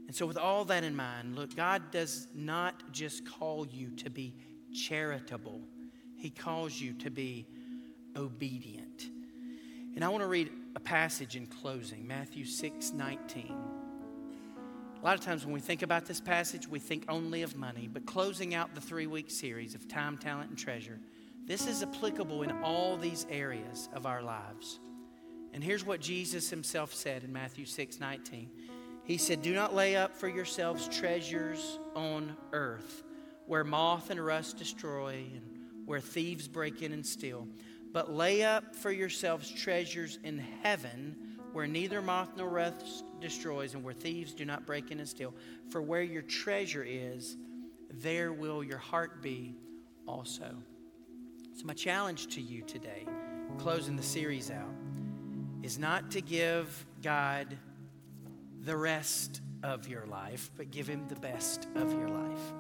And 0.07 0.17
so, 0.17 0.27
with 0.27 0.39
all 0.39 0.65
that 0.65 0.83
in 0.83 0.97
mind, 0.97 1.37
look, 1.37 1.55
God 1.55 1.91
does 1.91 2.27
not 2.35 2.93
just 2.93 3.25
call 3.25 3.67
you 3.67 3.91
to 3.97 4.11
be 4.11 4.35
charitable 4.75 5.61
he 6.21 6.29
calls 6.29 6.79
you 6.79 6.93
to 6.95 7.11
be 7.11 7.47
obedient. 8.15 9.09
And 9.95 10.05
I 10.05 10.09
want 10.09 10.23
to 10.23 10.29
read 10.29 10.51
a 10.77 10.81
passage 10.81 11.35
in 11.35 11.47
closing 11.47 12.07
Matthew 12.07 12.45
6 12.45 12.93
19. 12.93 13.80
A 15.01 15.07
lot 15.07 15.19
of 15.19 15.25
times 15.25 15.47
when 15.47 15.55
we 15.55 15.61
think 15.61 15.81
about 15.81 16.05
this 16.05 16.21
passage, 16.21 16.69
we 16.69 16.79
think 16.79 17.07
only 17.09 17.41
of 17.41 17.57
money, 17.57 17.89
but 17.91 18.05
closing 18.05 18.55
out 18.55 18.75
the 18.75 18.83
three 18.83 19.07
week 19.07 19.31
series 19.31 19.75
of 19.75 19.89
time, 19.89 20.19
talent, 20.19 20.51
and 20.51 20.59
treasure, 20.59 20.99
this 21.47 21.67
is 21.67 21.83
applicable 21.83 22.43
in 22.43 22.51
all 22.63 22.99
these 22.99 23.27
areas 23.31 23.89
of 23.95 24.05
our 24.05 24.21
lives. 24.21 24.79
And 25.55 25.65
here's 25.65 25.87
what 25.87 26.03
Jesus 26.03 26.51
himself 26.51 26.93
said 26.93 27.25
in 27.25 27.33
Matthew 27.33 27.65
6 27.65 27.99
19. 27.99 28.51
He 29.05 29.17
said, 29.17 29.41
Do 29.41 29.55
not 29.55 29.75
lay 29.75 29.97
up 29.97 30.15
for 30.15 30.29
yourselves 30.29 30.87
treasures 30.89 31.79
on 31.97 32.37
earth 32.53 33.03
where 33.47 33.65
moth 33.65 34.11
and 34.11 34.25
rust 34.25 34.59
destroy 34.59 35.25
and 35.35 35.87
where 35.87 36.01
thieves 36.01 36.47
break 36.47 36.83
in 36.83 36.93
and 36.93 37.07
steal. 37.07 37.49
But 37.91 38.13
lay 38.13 38.45
up 38.45 38.77
for 38.77 38.93
yourselves 38.93 39.51
treasures 39.51 40.19
in 40.23 40.39
heaven 40.63 41.17
where 41.53 41.67
neither 41.67 42.01
moth 42.01 42.31
nor 42.37 42.49
rust 42.49 43.05
destroys 43.21 43.75
and 43.75 43.83
where 43.83 43.95
thieves 43.95 44.33
do 44.33 44.45
not 44.45 44.67
break 44.67 44.91
in 44.91 44.99
and 44.99 45.09
steal. 45.09 45.35
For 45.71 45.83
where 45.83 46.03
your 46.03 46.23
treasure 46.23 46.85
is, 46.87 47.37
there 47.93 48.33
will 48.33 48.63
your 48.63 48.79
heart 48.79 49.23
be 49.23 49.55
also. 50.07 50.55
So, 51.55 51.67
my 51.67 51.75
challenge 51.75 52.29
to 52.35 52.41
you 52.41 52.63
today, 52.63 53.07
closing 53.59 53.97
the 53.97 54.03
series 54.03 54.51
out, 54.51 54.75
is 55.63 55.79
not 55.79 56.11
to 56.13 56.21
give 56.21 56.87
God 57.03 57.57
the 58.63 58.77
rest 58.77 59.41
of 59.63 59.89
your 59.89 60.07
life, 60.07 60.51
but 60.57 60.71
give 60.71 60.87
Him 60.87 61.07
the 61.09 61.17
best 61.17 61.67
of 61.75 61.93
your 61.93 62.09
life. 62.09 62.53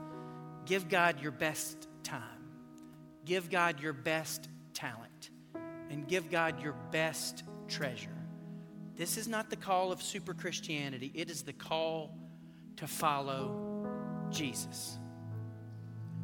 Give 0.66 0.88
God 0.88 1.20
your 1.20 1.32
best 1.32 1.88
time. 2.02 2.22
Give 3.24 3.48
God 3.48 3.80
your 3.80 3.92
best 3.92 4.48
talent 4.74 5.30
and 5.90 6.06
give 6.06 6.30
God 6.30 6.62
your 6.62 6.74
best 6.90 7.44
treasure. 7.68 8.19
This 9.00 9.16
is 9.16 9.26
not 9.26 9.48
the 9.48 9.56
call 9.56 9.92
of 9.92 10.02
super 10.02 10.34
Christianity, 10.34 11.10
it 11.14 11.30
is 11.30 11.40
the 11.40 11.54
call 11.54 12.14
to 12.76 12.86
follow 12.86 13.88
Jesus. 14.28 14.98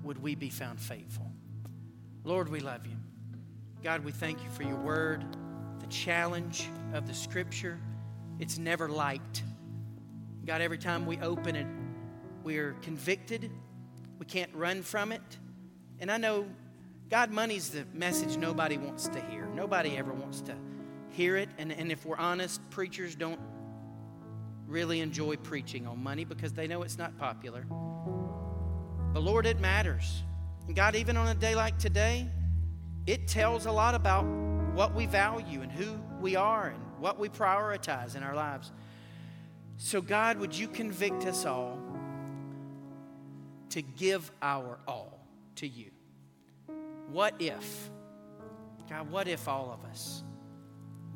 Would 0.02 0.22
we 0.22 0.34
be 0.34 0.50
found 0.50 0.78
faithful? 0.78 1.32
Lord, 2.22 2.50
we 2.50 2.60
love 2.60 2.84
you. 2.84 2.98
God, 3.82 4.04
we 4.04 4.12
thank 4.12 4.44
you 4.44 4.50
for 4.50 4.62
your 4.62 4.76
word, 4.76 5.24
the 5.80 5.86
challenge 5.86 6.68
of 6.92 7.06
the 7.06 7.14
scripture. 7.14 7.80
It's 8.40 8.58
never 8.58 8.90
light. 8.90 9.42
God, 10.44 10.60
every 10.60 10.76
time 10.76 11.06
we 11.06 11.18
open 11.20 11.56
it, 11.56 11.66
we're 12.44 12.74
convicted. 12.82 13.50
We 14.18 14.26
can't 14.26 14.54
run 14.54 14.82
from 14.82 15.12
it. 15.12 15.38
And 15.98 16.10
I 16.10 16.18
know 16.18 16.46
God, 17.08 17.30
money's 17.30 17.70
the 17.70 17.86
message 17.94 18.36
nobody 18.36 18.76
wants 18.76 19.08
to 19.08 19.20
hear. 19.30 19.46
Nobody 19.54 19.96
ever 19.96 20.12
wants 20.12 20.42
to 20.42 20.54
hear 21.16 21.36
it. 21.36 21.48
And, 21.58 21.72
and 21.72 21.90
if 21.90 22.04
we're 22.04 22.18
honest, 22.18 22.60
preachers 22.70 23.14
don't 23.14 23.40
really 24.66 25.00
enjoy 25.00 25.36
preaching 25.36 25.86
on 25.86 26.02
money 26.02 26.24
because 26.24 26.52
they 26.52 26.66
know 26.66 26.82
it's 26.82 26.98
not 26.98 27.16
popular. 27.16 27.64
But 29.12 29.22
Lord, 29.22 29.46
it 29.46 29.58
matters. 29.58 30.22
And 30.66 30.76
God, 30.76 30.94
even 30.94 31.16
on 31.16 31.28
a 31.28 31.34
day 31.34 31.54
like 31.54 31.78
today, 31.78 32.28
it 33.06 33.26
tells 33.26 33.66
a 33.66 33.72
lot 33.72 33.94
about 33.94 34.24
what 34.74 34.94
we 34.94 35.06
value 35.06 35.62
and 35.62 35.72
who 35.72 35.98
we 36.20 36.36
are 36.36 36.68
and 36.68 36.82
what 36.98 37.18
we 37.18 37.28
prioritize 37.28 38.14
in 38.14 38.22
our 38.22 38.34
lives. 38.34 38.72
So, 39.78 40.02
God, 40.02 40.38
would 40.38 40.56
you 40.56 40.68
convict 40.68 41.24
us 41.24 41.46
all 41.46 41.78
to 43.70 43.80
give 43.80 44.30
our 44.42 44.78
all 44.86 45.26
to 45.56 45.68
you? 45.68 45.90
What 47.10 47.34
if, 47.38 47.90
God, 48.90 49.10
what 49.10 49.28
if 49.28 49.48
all 49.48 49.70
of 49.70 49.88
us 49.88 50.24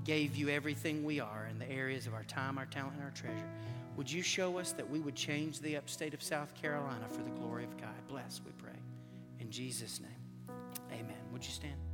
gave 0.05 0.37
you 0.37 0.49
everything 0.49 1.05
we 1.05 1.21
are 1.21 1.49
in 1.51 1.59
the 1.59 1.71
areas 1.71 2.07
of 2.07 2.15
our 2.15 2.25
time, 2.25 2.59
our 2.59 2.67
talent, 2.67 2.95
and 2.95 3.05
our 3.05 3.11
treasure? 3.11 3.51
Would 3.97 4.11
you 4.11 4.23
show 4.23 4.59
us 4.59 4.73
that 4.73 4.89
we 4.89 5.01
would 5.01 5.15
change 5.15 5.61
the 5.61 5.77
upstate 5.77 6.15
of 6.15 6.23
South 6.23 6.55
Carolina 6.61 7.07
for 7.09 7.23
the 7.23 7.31
glory 7.31 7.65
of 7.65 7.77
God? 7.77 7.91
Bless, 8.09 8.41
we 8.45 8.53
pray. 8.53 8.79
In 9.41 9.51
Jesus' 9.51 10.01
name, 10.01 10.57
amen. 10.93 11.17
Would 11.33 11.45
you 11.45 11.53
stand? 11.53 11.90